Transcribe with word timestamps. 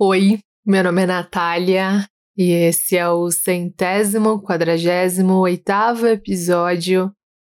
Oi, 0.00 0.40
meu 0.66 0.82
nome 0.82 1.02
é 1.02 1.06
Natália 1.06 2.04
e 2.36 2.50
esse 2.50 2.96
é 2.96 3.08
o 3.08 3.30
centésimo 3.30 4.42
quadragésimo 4.42 5.34
oitavo 5.34 6.08
episódio 6.08 7.12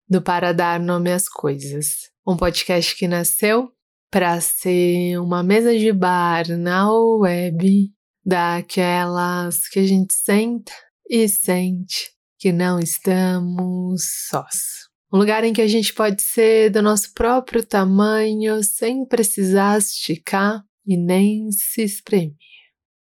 do 0.08 0.22
Para 0.22 0.52
Dar 0.52 0.78
Nome 0.78 1.10
às 1.10 1.28
Coisas, 1.28 2.10
um 2.24 2.36
podcast 2.36 2.94
que 2.94 3.08
nasceu 3.08 3.72
para 4.08 4.40
ser 4.40 5.18
uma 5.18 5.42
mesa 5.42 5.76
de 5.76 5.92
bar 5.92 6.46
na 6.56 6.88
web 6.92 7.90
daquelas 8.24 9.66
que 9.66 9.80
a 9.80 9.86
gente 9.86 10.14
senta 10.14 10.72
e 11.10 11.28
sente 11.28 12.12
que 12.38 12.52
não 12.52 12.78
estamos 12.78 14.28
sós. 14.28 14.86
Um 15.12 15.18
lugar 15.18 15.42
em 15.42 15.52
que 15.52 15.60
a 15.60 15.66
gente 15.66 15.92
pode 15.92 16.22
ser 16.22 16.70
do 16.70 16.82
nosso 16.82 17.12
próprio 17.14 17.66
tamanho 17.66 18.62
sem 18.62 19.04
precisar 19.04 19.78
esticar 19.78 20.62
e 20.88 20.96
nem 20.96 21.52
se 21.52 21.82
espremer. 21.82 22.34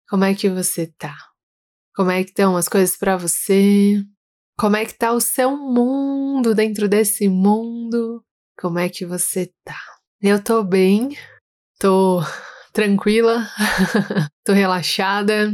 Como 0.07 0.23
é 0.23 0.35
que 0.35 0.47
você 0.47 0.85
tá? 0.85 1.15
Como 1.95 2.11
é 2.11 2.23
que 2.23 2.29
estão 2.29 2.55
as 2.55 2.69
coisas 2.69 2.95
para 2.95 3.17
você? 3.17 4.03
Como 4.55 4.75
é 4.75 4.85
que 4.85 4.93
tá 4.93 5.11
o 5.11 5.19
seu 5.19 5.57
mundo 5.57 6.53
dentro 6.53 6.87
desse 6.87 7.27
mundo? 7.27 8.23
Como 8.59 8.77
é 8.77 8.87
que 8.89 9.07
você 9.07 9.51
tá? 9.65 9.79
Eu 10.21 10.41
tô 10.41 10.63
bem, 10.63 11.17
tô 11.79 12.21
tranquila, 12.71 13.49
tô 14.45 14.53
relaxada. 14.53 15.51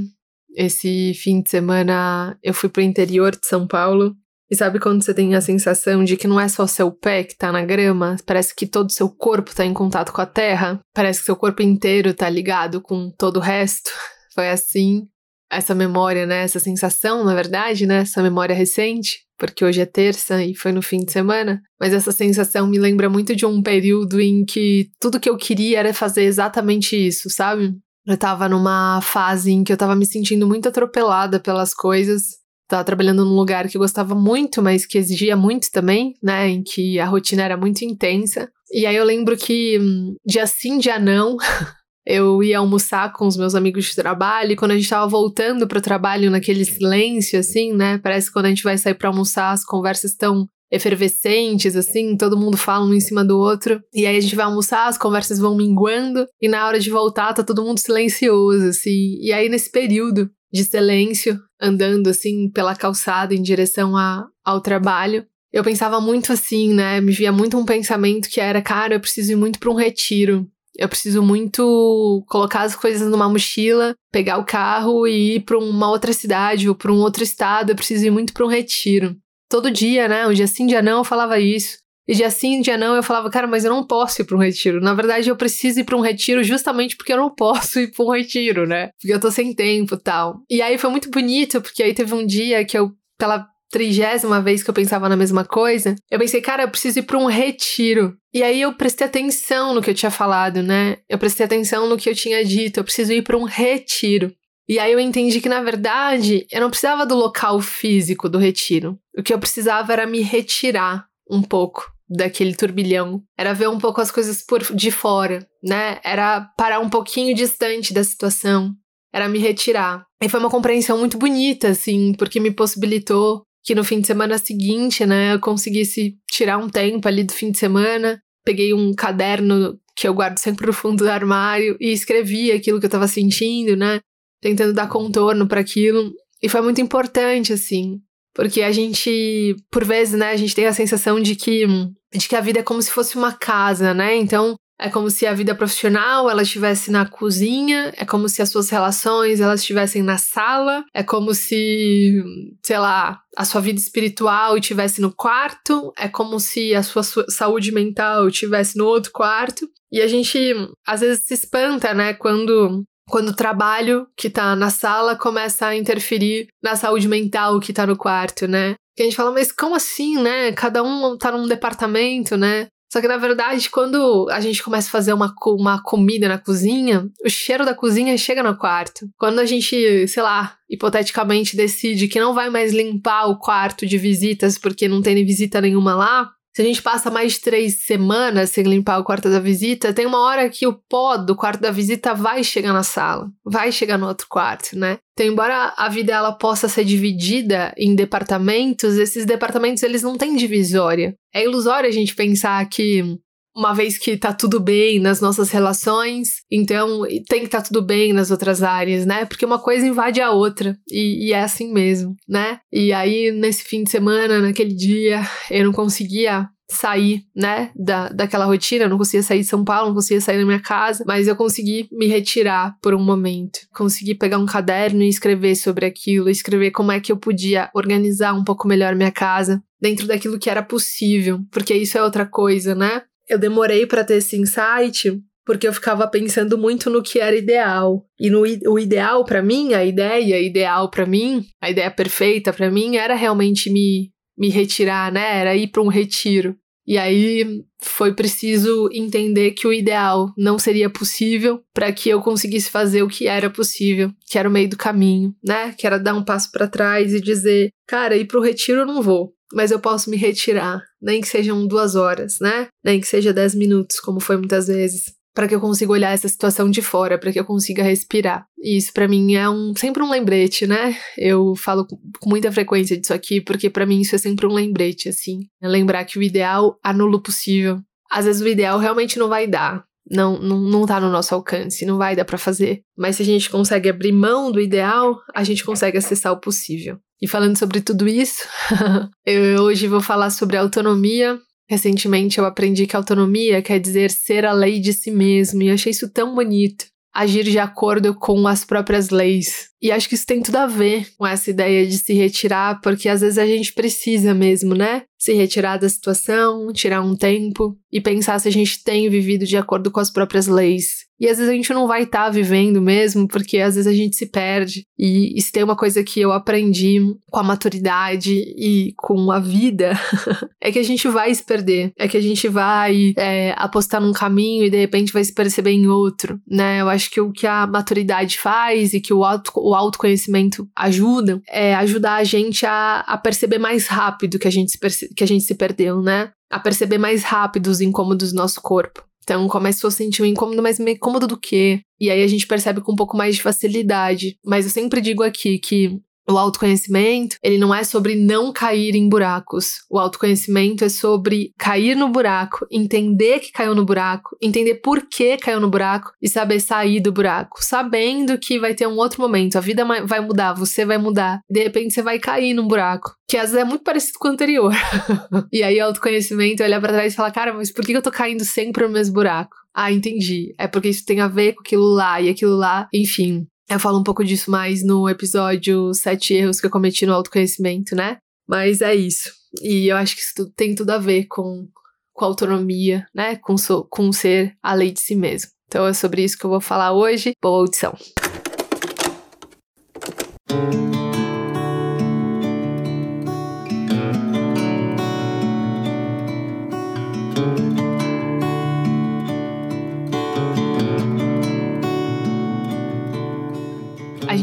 Esse 0.54 1.14
fim 1.14 1.42
de 1.42 1.50
semana 1.50 2.38
eu 2.44 2.54
fui 2.54 2.68
pro 2.68 2.82
interior 2.82 3.32
de 3.32 3.48
São 3.48 3.66
Paulo 3.66 4.14
e 4.52 4.56
sabe 4.56 4.80
quando 4.80 5.04
você 5.04 5.14
tem 5.14 5.36
a 5.36 5.42
sensação 5.42 6.04
de 6.04 6.18
que 6.18 6.28
não 6.28 6.40
é 6.40 6.48
só 6.48 6.66
seu 6.66 6.92
pé 6.92 7.24
que 7.24 7.38
tá 7.38 7.52
na 7.52 7.64
grama? 7.64 8.16
Parece 8.26 8.56
que 8.56 8.66
todo 8.66 8.90
o 8.90 8.94
seu 8.94 9.08
corpo 9.08 9.54
tá 9.54 9.64
em 9.64 9.74
contato 9.74 10.12
com 10.12 10.22
a 10.22 10.26
terra? 10.26 10.80
Parece 10.94 11.20
que 11.20 11.26
seu 11.28 11.36
corpo 11.36 11.62
inteiro 11.62 12.16
tá 12.16 12.28
ligado 12.28 12.82
com 12.82 13.12
todo 13.16 13.38
o 13.38 13.42
resto? 13.42 13.92
Foi 14.34 14.50
assim. 14.50 15.08
Essa 15.52 15.74
memória, 15.74 16.26
né? 16.26 16.44
Essa 16.44 16.60
sensação, 16.60 17.24
na 17.24 17.36
verdade, 17.36 17.86
né? 17.86 18.02
Essa 18.02 18.24
memória 18.24 18.56
recente, 18.56 19.20
porque 19.38 19.64
hoje 19.64 19.82
é 19.82 19.86
terça 19.86 20.44
e 20.44 20.56
foi 20.56 20.72
no 20.72 20.82
fim 20.82 21.00
de 21.00 21.12
semana. 21.12 21.62
Mas 21.80 21.94
essa 21.94 22.12
sensação 22.12 22.68
me 22.68 22.80
lembra 22.80 23.10
muito 23.10 23.36
de 23.36 23.46
um 23.46 23.62
período 23.62 24.20
em 24.20 24.46
que 24.46 24.90
tudo 25.00 25.20
que 25.20 25.30
eu 25.30 25.38
queria 25.38 25.80
era 25.80 25.94
fazer 25.94 26.24
exatamente 26.24 26.96
isso, 26.96 27.30
sabe? 27.30 27.74
Eu 28.06 28.18
tava 28.18 28.48
numa 28.48 29.00
fase 29.02 29.52
em 29.52 29.64
que 29.64 29.74
eu 29.74 29.78
tava 29.78 29.96
me 29.96 30.06
sentindo 30.06 30.48
muito 30.48 30.70
atropelada 30.70 31.40
pelas 31.40 31.74
coisas 31.74 32.40
Tava 32.70 32.84
trabalhando 32.84 33.26
num 33.26 33.36
lugar 33.36 33.68
que 33.68 33.76
eu 33.76 33.82
gostava 33.82 34.14
muito, 34.14 34.62
mas 34.62 34.86
que 34.86 35.00
exigia 35.00 35.36
muito 35.36 35.72
também, 35.72 36.14
né? 36.22 36.48
Em 36.50 36.62
que 36.62 37.00
a 37.00 37.06
rotina 37.06 37.42
era 37.42 37.58
muito 37.58 37.84
intensa. 37.84 38.48
E 38.72 38.86
aí 38.86 38.96
eu 38.96 39.04
lembro 39.04 39.36
que 39.36 39.80
dia 40.24 40.46
sim, 40.46 40.78
dia 40.78 41.00
não, 41.00 41.36
eu 42.06 42.44
ia 42.44 42.60
almoçar 42.60 43.12
com 43.12 43.26
os 43.26 43.36
meus 43.36 43.56
amigos 43.56 43.86
de 43.86 43.96
trabalho, 43.96 44.52
e 44.52 44.56
quando 44.56 44.72
a 44.72 44.76
gente 44.76 44.88
tava 44.88 45.08
voltando 45.08 45.68
pro 45.68 45.82
trabalho 45.82 46.30
naquele 46.30 46.64
silêncio, 46.64 47.40
assim, 47.40 47.74
né? 47.74 47.98
Parece 47.98 48.28
que 48.28 48.34
quando 48.34 48.46
a 48.46 48.50
gente 48.50 48.64
vai 48.64 48.78
sair 48.78 48.94
para 48.94 49.10
almoçar, 49.10 49.52
as 49.52 49.66
conversas 49.66 50.12
estão 50.12 50.48
efervescentes, 50.72 51.76
assim, 51.76 52.16
todo 52.16 52.38
mundo 52.38 52.56
fala 52.56 52.86
um 52.86 52.94
em 52.94 53.00
cima 53.00 53.26
do 53.26 53.40
outro. 53.40 53.82
E 53.92 54.06
aí 54.06 54.16
a 54.16 54.22
gente 54.22 54.36
vai 54.36 54.46
almoçar, 54.46 54.88
as 54.88 54.98
conversas 55.00 55.40
vão 55.40 55.58
minguando, 55.58 56.28
e 56.40 56.48
na 56.48 56.68
hora 56.68 56.80
de 56.80 56.92
voltar 56.92 57.34
tá 57.34 57.44
todo 57.44 57.64
mundo 57.64 57.80
silencioso, 57.80 58.68
assim. 58.68 59.18
E 59.20 59.34
aí 59.34 59.50
nesse 59.50 59.72
período 59.72 60.30
de 60.54 60.64
silêncio, 60.64 61.40
andando 61.60 62.10
assim 62.10 62.50
pela 62.50 62.76
calçada 62.76 63.34
em 63.34 63.42
direção 63.42 63.98
a, 63.98 64.28
ao 64.44 64.62
trabalho. 64.62 65.26
Eu 65.52 65.64
pensava 65.64 66.00
muito 66.00 66.32
assim, 66.32 66.74
né? 66.74 67.02
Me 67.02 67.12
via 67.12 67.32
muito 67.32 67.58
um 67.58 67.66
pensamento 67.66 68.30
que 68.30 68.40
era, 68.40 68.62
cara, 68.62 68.96
eu 68.96 69.00
preciso 69.00 69.32
ir 69.32 69.36
muito 69.36 69.60
para 69.60 69.72
um 69.72 69.76
retiro. 69.76 70.48
Eu 70.78 70.88
preciso 70.88 71.22
muito 71.22 72.24
colocar 72.30 72.62
as 72.62 72.76
coisas 72.76 73.10
numa 73.10 73.28
mochila, 73.28 73.94
pegar 74.12 74.38
o 74.38 74.46
carro 74.46 75.08
e 75.08 75.36
ir 75.36 75.40
para 75.42 75.58
uma 75.58 75.90
outra 75.90 76.14
cidade 76.14 76.70
ou 76.70 76.76
para 76.76 76.92
um 76.92 77.00
outro 77.00 77.24
estado. 77.24 77.72
Eu 77.72 77.76
preciso 77.76 78.06
ir 78.06 78.12
muito 78.12 78.32
para 78.32 78.46
um 78.46 78.50
retiro. 78.50 79.18
Todo 79.50 79.72
dia, 79.72 80.08
né? 80.08 80.28
Um 80.28 80.34
dia 80.34 80.48
sim, 80.48 80.68
dia 80.68 80.82
não, 80.82 81.00
eu 81.00 81.04
falava 81.04 81.40
isso. 81.40 81.80
E 82.10 82.16
dia 82.16 82.32
sim, 82.32 82.60
dia 82.60 82.76
não, 82.76 82.96
eu 82.96 83.04
falava, 83.04 83.30
cara, 83.30 83.46
mas 83.46 83.64
eu 83.64 83.72
não 83.72 83.86
posso 83.86 84.20
ir 84.20 84.26
para 84.26 84.36
um 84.36 84.40
retiro. 84.40 84.82
Na 84.82 84.96
verdade, 84.96 85.30
eu 85.30 85.36
preciso 85.36 85.82
ir 85.82 85.84
para 85.84 85.96
um 85.96 86.02
retiro 86.02 86.44
justamente 86.44 86.98
porque 86.98 87.14
eu 87.14 87.18
não 87.18 87.30
posso 87.30 87.80
ir 87.80 87.92
para 87.92 88.04
um 88.04 88.10
retiro, 88.10 88.66
né? 88.66 88.90
Porque 89.00 89.14
eu 89.14 89.20
tô 89.20 89.30
sem 89.30 89.54
tempo 89.54 89.94
e 89.94 90.00
tal. 90.00 90.42
E 90.50 90.60
aí 90.60 90.76
foi 90.80 90.90
muito 90.90 91.12
bonito, 91.12 91.62
porque 91.62 91.84
aí 91.84 91.94
teve 91.94 92.16
um 92.16 92.26
dia 92.26 92.66
que 92.66 92.76
eu, 92.76 92.90
pela 93.16 93.48
trigésima 93.70 94.42
vez 94.42 94.64
que 94.64 94.72
eu 94.72 94.74
pensava 94.74 95.08
na 95.08 95.16
mesma 95.16 95.46
coisa, 95.46 95.94
eu 96.10 96.18
pensei, 96.18 96.42
cara, 96.42 96.64
eu 96.64 96.72
preciso 96.72 96.98
ir 96.98 97.04
para 97.04 97.20
um 97.20 97.28
retiro. 97.28 98.18
E 98.34 98.42
aí 98.42 98.60
eu 98.60 98.74
prestei 98.74 99.06
atenção 99.06 99.76
no 99.76 99.82
que 99.84 99.92
eu 99.92 99.96
tinha 99.96 100.10
falado, 100.10 100.64
né? 100.64 100.98
Eu 101.08 101.20
prestei 101.20 101.46
atenção 101.46 101.88
no 101.88 101.96
que 101.96 102.10
eu 102.10 102.16
tinha 102.16 102.44
dito, 102.44 102.80
eu 102.80 102.84
preciso 102.84 103.14
ir 103.14 103.22
para 103.22 103.38
um 103.38 103.44
retiro. 103.44 104.34
E 104.68 104.80
aí 104.80 104.92
eu 104.92 105.00
entendi 105.00 105.40
que, 105.40 105.50
na 105.50 105.62
verdade, 105.62 106.48
eu 106.52 106.60
não 106.60 106.72
precisava 106.72 107.06
do 107.06 107.14
local 107.14 107.62
físico 107.62 108.28
do 108.28 108.40
retiro. 108.40 108.98
O 109.16 109.22
que 109.22 109.32
eu 109.32 109.38
precisava 109.38 109.94
era 109.94 110.08
me 110.08 110.22
retirar 110.22 111.06
um 111.30 111.44
pouco 111.44 111.99
daquele 112.10 112.56
turbilhão. 112.56 113.22
Era 113.38 113.54
ver 113.54 113.70
um 113.70 113.78
pouco 113.78 114.02
as 114.02 114.10
coisas 114.10 114.42
por 114.42 114.64
de 114.76 114.92
fora, 114.92 115.46
né? 115.64 116.00
Era 116.04 116.42
parar 116.58 116.80
um 116.80 116.90
pouquinho 116.90 117.36
distante 117.36 117.94
da 117.94 118.04
situação. 118.04 118.74
Era 119.14 119.28
me 119.28 119.40
retirar. 119.40 120.06
E 120.22 120.30
foi 120.30 120.40
uma 120.40 120.50
compreensão 120.50 120.98
muito 120.98 121.18
bonita, 121.18 121.70
assim, 121.70 122.14
porque 122.14 122.40
me 122.40 122.52
possibilitou 122.52 123.44
que 123.64 123.76
no 123.76 123.84
fim 123.84 124.00
de 124.00 124.08
semana 124.08 124.38
seguinte, 124.38 125.06
né, 125.06 125.34
eu 125.34 125.40
conseguisse 125.40 126.16
tirar 126.32 126.58
um 126.58 126.70
tempo 126.70 127.08
ali 127.08 127.24
do 127.24 127.34
fim 127.34 127.52
de 127.52 127.58
semana. 127.58 128.20
Peguei 128.46 128.74
um 128.74 128.94
caderno 128.94 129.78
que 129.96 130.08
eu 130.08 130.14
guardo 130.14 130.38
sempre 130.38 130.66
no 130.66 130.74
fundo 130.74 131.04
do 131.04 131.10
armário 131.10 131.78
e 131.80 131.92
escrevi 131.92 132.52
aquilo 132.52 132.80
que 132.80 132.86
eu 132.86 132.90
tava 132.90 133.08
sentindo, 133.08 133.76
né? 133.76 134.00
Tentando 134.42 134.74
dar 134.74 134.88
contorno 134.88 135.48
para 135.48 135.60
aquilo. 135.60 136.12
E 136.42 136.48
foi 136.48 136.62
muito 136.62 136.80
importante, 136.80 137.52
assim, 137.52 138.00
porque 138.34 138.62
a 138.62 138.72
gente, 138.72 139.56
por 139.70 139.84
vezes, 139.84 140.18
né, 140.18 140.30
a 140.30 140.38
gente 140.38 140.56
tem 140.56 140.66
a 140.66 140.74
sensação 140.74 141.20
de 141.20 141.36
que, 141.36 141.66
de 142.14 142.28
que 142.28 142.36
a 142.36 142.42
vida 142.42 142.60
é 142.60 142.64
como 142.64 142.82
se 142.82 142.92
fosse 142.92 143.18
uma 143.18 143.34
casa, 143.34 143.94
né? 143.94 144.16
Então, 144.16 144.56
é 144.80 144.90
como 144.90 145.10
se 145.10 145.28
a 145.28 145.34
vida 145.34 145.54
profissional 145.54 146.30
ela 146.30 146.42
estivesse 146.42 146.90
na 146.90 147.06
cozinha, 147.06 147.94
é 147.98 148.06
como 148.06 148.30
se 148.30 148.42
as 148.42 148.50
suas 148.50 148.70
relações 148.70 149.42
elas 149.42 149.60
estivessem 149.60 150.02
na 150.02 150.18
sala, 150.18 150.86
é 150.94 151.04
como 151.04 151.34
se, 151.34 152.24
sei 152.66 152.80
lá, 152.80 153.20
a 153.36 153.44
sua 153.44 153.60
vida 153.60 153.78
espiritual 153.78 154.58
estivesse 154.58 155.02
no 155.02 155.14
quarto, 155.14 155.92
é 155.98 156.08
como 156.08 156.40
se 156.40 156.74
a 156.74 156.82
sua 156.82 157.04
saúde 157.04 157.74
mental 157.74 158.30
estivesse 158.30 158.78
no 158.78 158.86
outro 158.86 159.12
quarto. 159.12 159.68
E 159.92 160.02
a 160.02 160.08
gente 160.08 160.56
às 160.88 161.02
vezes 161.02 161.26
se 161.26 161.34
espanta, 161.34 161.94
né, 161.94 162.14
quando 162.14 162.84
quando 163.10 163.30
o 163.30 163.36
trabalho 163.36 164.08
que 164.16 164.30
tá 164.30 164.56
na 164.56 164.70
sala 164.70 165.16
começa 165.16 165.66
a 165.66 165.76
interferir 165.76 166.48
na 166.64 166.76
saúde 166.76 167.08
mental 167.08 167.60
que 167.60 167.74
tá 167.74 167.88
no 167.88 167.98
quarto, 167.98 168.48
né? 168.48 168.76
Que 169.00 169.04
a 169.04 169.06
gente 169.06 169.16
fala, 169.16 169.32
mas 169.32 169.50
como 169.50 169.76
assim, 169.76 170.22
né? 170.22 170.52
Cada 170.52 170.84
um 170.84 171.18
tá 171.18 171.32
num 171.32 171.48
departamento, 171.48 172.36
né? 172.36 172.68
Só 172.92 173.00
que 173.00 173.08
na 173.08 173.16
verdade, 173.16 173.70
quando 173.70 174.28
a 174.30 174.42
gente 174.42 174.62
começa 174.62 174.90
a 174.90 174.92
fazer 174.92 175.14
uma, 175.14 175.34
uma 175.46 175.82
comida 175.82 176.28
na 176.28 176.38
cozinha, 176.38 177.08
o 177.24 177.30
cheiro 177.30 177.64
da 177.64 177.74
cozinha 177.74 178.18
chega 178.18 178.44
no 178.44 178.58
quarto. 178.58 179.08
Quando 179.18 179.40
a 179.40 179.46
gente, 179.46 180.06
sei 180.06 180.22
lá, 180.22 180.58
hipoteticamente 180.70 181.56
decide 181.56 182.10
que 182.10 182.20
não 182.20 182.34
vai 182.34 182.50
mais 182.50 182.74
limpar 182.74 183.28
o 183.28 183.40
quarto 183.40 183.86
de 183.86 183.98
visitas 183.98 184.58
porque 184.58 184.90
não 184.90 185.02
tem 185.02 185.16
visita 185.24 185.62
nenhuma 185.62 185.96
lá, 185.96 186.30
se 186.56 186.62
a 186.62 186.66
gente 186.66 186.82
passa 186.82 187.12
mais 187.12 187.34
de 187.34 187.42
três 187.42 187.86
semanas 187.86 188.50
sem 188.50 188.64
limpar 188.64 189.00
o 189.00 189.04
quarto 189.04 189.30
da 189.30 189.40
visita, 189.40 189.94
tem 189.94 190.06
uma 190.06 190.22
hora 190.22 190.50
que 190.50 190.66
o 190.66 190.74
pó 190.74 191.16
do 191.16 191.36
quarto 191.36 191.62
da 191.62 191.72
visita 191.72 192.14
vai 192.14 192.44
chegar 192.44 192.74
na 192.74 192.84
sala, 192.84 193.30
vai 193.46 193.72
chegar 193.72 193.98
no 193.98 194.08
outro 194.08 194.28
quarto, 194.28 194.78
né? 194.78 194.98
Então, 195.14 195.26
embora 195.26 195.74
a 195.78 195.90
vida 195.90 196.14
ela 196.14 196.32
possa 196.32 196.68
ser 196.68 196.86
dividida 196.86 197.74
em 197.78 197.94
departamentos, 197.94 198.98
esses 198.98 199.26
departamentos 199.26 199.84
eles 199.84 200.02
não 200.02 200.18
têm 200.18 200.36
divisória. 200.36 201.14
É 201.34 201.44
ilusório 201.44 201.90
a 201.90 201.92
gente 201.92 202.16
pensar 202.16 202.68
que 202.68 203.20
uma 203.60 203.74
vez 203.74 203.98
que 203.98 204.16
tá 204.16 204.32
tudo 204.32 204.58
bem 204.58 205.00
nas 205.00 205.20
nossas 205.20 205.52
relações, 205.52 206.38
então 206.50 207.02
tem 207.28 207.42
que 207.42 207.48
estar 207.48 207.62
tá 207.62 207.66
tudo 207.66 207.82
bem 207.82 208.14
nas 208.14 208.32
outras 208.32 208.64
áreas, 208.64 209.06
né? 209.06 209.26
Porque 209.26 209.46
uma 209.46 209.60
coisa 209.60 209.86
invade 209.86 210.22
a 210.22 210.32
outra, 210.32 210.78
e, 210.90 211.28
e, 211.28 211.34
é 211.34 211.42
assim 211.42 211.74
mesmo, 211.74 212.16
né? 212.28 212.60
E 212.72 212.94
aí, 212.94 213.32
nesse 213.32 213.66
fim 213.66 213.84
de 213.84 213.92
semana, 213.92 214.40
naquele 214.40 214.74
dia, 214.74 215.22
eu 215.52 215.66
não 215.66 215.74
conseguia 215.74 216.48
sair, 216.72 217.24
né, 217.36 217.72
da, 217.76 218.10
daquela 218.10 218.46
rotina, 218.46 218.86
eu 218.86 218.90
não 218.90 218.98
conseguia 218.98 219.24
sair 219.24 219.40
de 219.40 219.48
São 219.48 219.64
Paulo, 219.66 219.88
não 219.88 219.96
conseguia 219.96 220.22
sair 220.22 220.38
da 220.38 220.46
minha 220.46 220.62
casa, 220.62 221.04
mas 221.06 221.28
eu 221.28 221.36
consegui 221.36 221.90
me 221.92 222.06
retirar 222.06 222.78
por 222.82 222.94
um 222.94 223.04
momento. 223.04 223.60
Consegui 223.74 224.14
pegar 224.14 224.38
um 224.38 224.46
caderno 224.46 225.02
e 225.02 225.10
escrever 225.10 225.56
sobre 225.56 225.86
aquilo, 225.88 226.30
escrever 226.30 226.70
como 226.70 226.92
é 226.92 227.00
que 227.00 227.12
eu 227.12 227.18
podia 227.18 227.72
organizar 227.74 228.34
um 228.34 228.44
pouco 228.44 228.68
melhor 228.68 228.96
minha 228.96 229.12
casa 229.12 229.62
dentro 229.82 230.06
daquilo 230.06 230.38
que 230.38 230.50
era 230.50 230.62
possível, 230.62 231.40
porque 231.52 231.74
isso 231.74 231.98
é 231.98 232.04
outra 232.04 232.26
coisa, 232.26 232.76
né? 232.76 233.02
Eu 233.30 233.38
demorei 233.38 233.86
para 233.86 234.04
ter 234.04 234.16
esse 234.16 234.36
insight 234.36 235.22
porque 235.46 235.68
eu 235.68 235.74
ficava 235.74 236.08
pensando 236.08 236.60
muito 236.60 236.92
no 236.92 237.02
que 237.02 237.20
era 237.20 237.36
ideal. 237.36 238.06
E 238.20 238.30
no 238.30 238.42
o 238.42 238.78
ideal 238.78 239.26
para 239.26 239.42
mim, 239.42 239.74
a 239.74 239.84
ideia 239.84 240.40
ideal 240.40 240.92
para 240.92 241.08
mim, 241.08 241.44
a 241.60 241.72
ideia 241.72 241.90
perfeita 241.90 242.54
para 242.54 242.70
mim 242.70 242.98
era 242.98 243.16
realmente 243.16 243.72
me 243.72 244.12
me 244.38 244.50
retirar, 244.50 245.12
né? 245.12 245.40
Era 245.40 245.56
ir 245.56 245.68
para 245.68 245.82
um 245.82 245.88
retiro. 245.88 246.56
E 246.88 246.98
aí 246.98 247.64
foi 247.82 248.14
preciso 248.14 248.90
entender 248.92 249.52
que 249.52 249.68
o 249.68 249.74
ideal 249.74 250.32
não 250.38 250.58
seria 250.58 250.90
possível 250.90 251.62
para 251.74 251.92
que 251.92 252.10
eu 252.10 252.22
conseguisse 252.22 252.70
fazer 252.70 253.04
o 253.04 253.08
que 253.08 253.28
era 253.28 253.50
possível, 253.50 254.12
que 254.28 254.40
era 254.40 254.48
o 254.48 254.52
meio 254.52 254.70
do 254.70 254.78
caminho, 254.78 255.36
né? 255.44 255.74
Que 255.78 255.86
era 255.86 256.00
dar 256.00 256.16
um 256.16 256.24
passo 256.24 256.52
para 256.52 256.68
trás 256.68 257.14
e 257.14 257.20
dizer, 257.20 257.70
cara, 257.88 258.16
ir 258.16 258.26
pro 258.26 258.42
retiro 258.42 258.82
eu 258.82 258.86
não 258.86 259.02
vou, 259.02 259.34
mas 259.54 259.72
eu 259.72 259.80
posso 259.80 260.10
me 260.10 260.18
retirar, 260.18 260.82
nem 261.02 261.22
que 261.22 261.28
sejam 261.28 261.68
duas 261.68 261.96
horas, 261.96 262.38
né? 262.40 262.68
Nem 262.84 263.00
que 263.00 263.08
seja 263.08 263.34
dez 263.34 263.56
minutos, 263.56 264.00
como 264.00 264.20
foi 264.20 264.38
muitas 264.38 264.68
vezes 264.68 265.20
para 265.34 265.48
que 265.48 265.56
eu 265.56 265.62
consiga 265.62 265.92
olhar 265.92 266.12
essa 266.12 266.28
situação 266.28 266.70
de 266.70 266.82
fora, 266.82 267.18
para 267.18 267.32
que 267.32 267.40
eu 267.40 267.46
consiga 267.46 267.84
respirar. 267.84 268.46
E 268.58 268.78
isso 268.78 268.92
para 268.92 269.08
mim 269.08 269.36
é 269.36 269.50
um 269.50 269.74
sempre 269.76 270.04
um 270.04 270.10
lembrete, 270.10 270.68
né? 270.68 270.98
Eu 271.18 271.56
falo 271.56 271.86
com 271.88 272.30
muita 272.30 272.52
frequência 272.52 273.00
disso 273.00 273.14
aqui, 273.14 273.40
porque 273.40 273.70
para 273.70 273.86
mim 273.86 274.02
isso 274.02 274.16
é 274.16 274.18
sempre 274.18 274.46
um 274.46 274.54
lembrete 274.54 275.08
assim, 275.08 275.40
é 275.62 275.68
lembrar 275.68 276.04
que 276.06 276.20
o 276.20 276.24
ideal 276.24 276.78
anula 276.84 277.18
o 277.18 277.22
possível. 277.22 277.80
Às 278.12 278.26
vezes 278.26 278.42
o 278.42 278.48
ideal 278.48 278.80
realmente 278.80 279.20
não 279.20 279.30
vai 279.30 279.48
dar, 279.48 279.86
não, 280.10 280.40
não, 280.40 280.60
não 280.60 280.86
tá 280.86 281.00
no 281.00 281.10
nosso 281.10 281.34
alcance, 281.36 281.86
não 281.86 281.98
vai 281.98 282.16
dar 282.16 282.26
para 282.26 282.38
fazer. 282.38 282.82
Mas 282.98 283.16
se 283.18 283.22
a 283.22 283.26
gente 283.26 283.50
consegue 283.50 283.90
abrir 283.90 284.12
mão 284.12 284.52
do 284.52 284.60
ideal, 284.60 285.18
a 285.34 285.44
gente 285.44 285.64
consegue 285.64 285.98
acessar 285.98 286.34
o 286.34 286.40
possível. 286.40 286.98
E 287.22 287.28
falando 287.28 287.58
sobre 287.58 287.82
tudo 287.82 288.08
isso, 288.08 288.48
eu 289.26 289.64
hoje 289.64 289.88
vou 289.88 290.02
falar 290.02 290.30
sobre 290.30 290.58
autonomia 290.58 291.40
Recentemente 291.70 292.40
eu 292.40 292.46
aprendi 292.46 292.88
que 292.88 292.96
autonomia 292.96 293.62
quer 293.62 293.80
dizer 293.80 294.10
ser 294.10 294.44
a 294.44 294.52
lei 294.52 294.80
de 294.80 294.92
si 294.92 295.12
mesmo 295.12 295.62
e 295.62 295.70
achei 295.70 295.92
isso 295.92 296.12
tão 296.12 296.34
bonito. 296.34 296.86
Agir 297.14 297.44
de 297.44 297.60
acordo 297.60 298.16
com 298.16 298.48
as 298.48 298.66
próprias 298.66 299.12
leis. 299.12 299.68
E 299.82 299.92
acho 299.92 300.10
que 300.10 300.16
isso 300.16 300.26
tem 300.26 300.42
tudo 300.42 300.58
a 300.58 300.68
ver 300.68 301.08
com 301.18 301.26
essa 301.26 301.50
ideia 301.50 301.88
de 301.88 301.98
se 301.98 302.14
retirar, 302.14 302.82
porque 302.82 303.08
às 303.08 303.22
vezes 303.22 303.38
a 303.38 303.46
gente 303.46 303.74
precisa 303.74 304.34
mesmo, 304.34 304.76
né? 304.76 305.04
Se 305.18 305.34
retirar 305.34 305.78
da 305.78 305.88
situação, 305.88 306.72
tirar 306.74 307.02
um 307.02 307.16
tempo 307.16 307.78
e 307.92 308.02
pensar 308.02 308.40
se 308.40 308.48
a 308.48 308.52
gente 308.52 308.84
tem 308.84 309.10
vivido 309.10 309.46
de 309.46 309.58
acordo 309.58 309.90
com 309.90 310.00
as 310.00 310.12
próprias 310.12 310.48
leis. 310.48 311.10
E 311.20 311.28
às 311.28 311.38
vezes 311.38 311.52
a 311.52 311.56
gente 311.56 311.74
não 311.74 311.86
vai 311.86 312.04
estar 312.04 312.26
tá 312.26 312.30
vivendo 312.30 312.82
mesmo, 312.82 313.28
porque 313.28 313.58
às 313.58 313.76
vezes 313.76 313.92
a 313.92 313.94
gente 313.94 314.16
se 314.16 314.26
perde. 314.26 314.86
E, 314.98 315.40
se 315.42 315.52
tem 315.52 315.64
uma 315.64 315.76
coisa 315.76 316.02
que 316.02 316.22
eu 316.22 316.32
aprendi 316.32 317.00
com 317.30 317.40
a 317.40 317.44
maturidade 317.44 318.34
e 318.34 318.94
com 318.96 319.30
a 319.30 319.40
vida, 319.40 319.92
é 320.62 320.72
que 320.72 320.80
a 320.80 320.84
gente 320.84 321.08
vai 321.10 321.34
se 321.36 321.44
perder. 321.44 321.92
É 321.98 322.08
que 322.08 322.16
a 322.16 322.22
gente 322.22 322.48
vai 322.48 323.14
é, 323.18 323.54
apostar 323.58 324.00
num 324.00 324.14
caminho 324.14 324.66
e 324.66 324.70
de 324.70 324.78
repente 324.78 325.12
vai 325.12 325.24
se 325.24 325.34
perceber 325.34 325.72
em 325.72 325.88
outro, 325.88 326.40
né? 326.48 326.80
Eu 326.80 326.88
acho 326.88 327.12
que 327.12 327.20
o 327.20 327.32
que 327.32 327.46
a 327.46 327.68
maturidade 327.68 328.38
faz 328.38 328.94
e 328.94 329.02
que 329.02 329.14
o, 329.14 329.26
auto, 329.26 329.52
o 329.70 329.76
autoconhecimento 329.76 330.68
ajuda 330.76 331.42
é 331.48 331.76
ajudar 331.76 332.16
a 332.16 332.24
gente 332.24 332.66
a, 332.66 333.02
a 333.02 333.18
perceber 333.18 333.60
mais 333.60 333.88
rápido 333.88 334.40
que 334.40 334.48
a, 334.48 334.52
gente 334.52 334.72
se 334.72 335.14
que 335.16 335.24
a 335.24 335.28
gente 335.28 335.44
se 335.44 335.56
perdeu, 335.56 336.02
né? 336.02 336.32
A 336.50 336.60
perceber 336.60 336.98
mais 336.98 337.24
rápido 337.24 337.68
os 337.68 337.82
incômodos 337.82 338.32
do 338.32 338.38
nosso 338.38 338.60
corpo. 338.62 339.04
Então 339.24 339.48
começou 339.48 339.90
a 339.90 339.92
sentir 339.92 340.24
um 340.24 340.26
incômodo, 340.26 340.64
mas 340.64 340.80
meio 340.80 340.96
incômodo 340.96 341.28
do 341.28 341.38
quê? 341.38 341.82
E 342.00 342.10
aí 342.10 342.24
a 342.24 342.28
gente 342.28 342.48
percebe 342.48 342.82
com 342.82 342.94
um 342.94 342.96
pouco 342.96 343.16
mais 343.16 343.36
de 343.36 343.44
facilidade. 343.44 344.36
Mas 344.44 344.66
eu 344.66 344.72
sempre 344.72 345.02
digo 345.02 345.22
aqui 345.22 345.60
que 345.60 346.00
o 346.30 346.38
autoconhecimento, 346.38 347.38
ele 347.44 347.58
não 347.58 347.74
é 347.74 347.84
sobre 347.84 348.16
não 348.16 348.54
cair 348.54 348.96
em 348.96 349.10
buracos. 349.10 349.84
O 349.90 349.98
autoconhecimento 349.98 350.84
é 350.84 350.90
sobre 350.90 351.52
cair 351.58 351.96
no 351.96 352.10
buraco, 352.10 352.66
entender 352.72 353.40
que 353.40 353.52
caiu 353.52 353.74
no 353.74 353.86
buraco, 353.86 354.38
entender 354.42 354.76
por 354.76 355.08
que 355.10 355.38
caiu 355.38 355.60
no 355.60 355.70
buraco 355.70 356.12
e 356.22 356.30
saber 356.30 356.60
sair 356.60 357.00
do 357.00 357.12
buraco, 357.12 357.64
sabendo 357.64 358.38
que 358.38 358.60
vai 358.60 358.74
ter 358.74 358.88
um 358.88 358.98
outro 358.98 359.22
momento, 359.22 359.58
a 359.58 359.62
vida 359.62 359.86
vai 359.86 360.20
mudar, 360.20 360.54
você 360.54 360.86
vai 360.86 360.98
mudar, 360.98 361.42
de 361.50 361.64
repente 361.64 361.94
você 361.94 362.02
vai 362.02 362.20
cair 362.20 362.54
num 362.54 362.68
buraco, 362.68 363.16
que 363.28 363.38
às 363.38 363.52
vezes 363.52 363.66
é 363.66 363.66
muito 363.66 363.84
parecido 363.84 364.18
com 364.20 364.28
o 364.28 364.32
anterior. 364.32 364.74
e 365.52 365.64
aí 365.64 365.80
o 365.80 365.86
autoconhecimento 365.86 366.64
olha 366.64 366.80
para 366.80 366.94
trás 366.94 367.14
e 367.14 367.16
fala: 367.16 367.32
"Cara, 367.32 367.54
mas 367.54 367.72
por 367.72 367.86
que 367.86 367.94
eu 367.94 368.02
tô 368.02 368.12
caindo 368.12 368.44
sempre 368.44 368.86
no 368.86 368.94
mesmo 368.94 369.14
buraco?" 369.14 369.56
Ah, 369.74 369.92
entendi. 369.92 370.54
É 370.58 370.68
porque 370.68 370.90
isso 370.90 371.06
tem 371.06 371.22
a 371.22 371.28
ver 371.28 371.54
com 371.54 371.62
aquilo 371.62 371.94
lá 371.94 372.20
e 372.20 372.30
aquilo 372.30 372.56
lá, 372.56 372.88
enfim. 372.94 373.48
Eu 373.70 373.80
falo 373.80 374.00
um 374.00 374.04
pouco 374.04 374.26
disso 374.26 374.50
mais 374.50 374.84
no 374.84 375.08
episódio 375.08 375.94
Sete 375.94 376.34
Erros 376.34 376.60
que 376.60 376.66
eu 376.66 376.72
cometi 376.72 377.06
no 377.06 377.14
autoconhecimento, 377.14 377.96
né? 377.96 378.18
Mas 378.48 378.82
é 378.82 378.96
isso. 378.96 379.32
E 379.62 379.88
eu 379.88 379.96
acho 379.96 380.16
que 380.16 380.22
isso 380.24 380.52
tem 380.56 380.74
tudo 380.74 380.90
a 380.90 380.98
ver 380.98 381.28
com, 381.28 381.68
com 382.12 382.26
autonomia, 382.26 383.06
né? 383.14 383.36
Com, 383.36 383.60
so, 383.60 383.86
com 383.88 384.12
ser 384.12 384.56
a 384.64 384.74
lei 384.74 384.92
de 384.92 385.00
si 385.00 385.16
mesmo. 385.16 385.52
Então 385.68 385.86
é 385.86 385.94
sobre 385.94 386.24
isso 386.24 386.36
que 386.36 386.46
eu 386.46 386.50
vou 386.50 386.60
falar 386.60 386.94
hoje. 386.94 387.34
Boa 387.40 387.60
audição. 387.60 387.96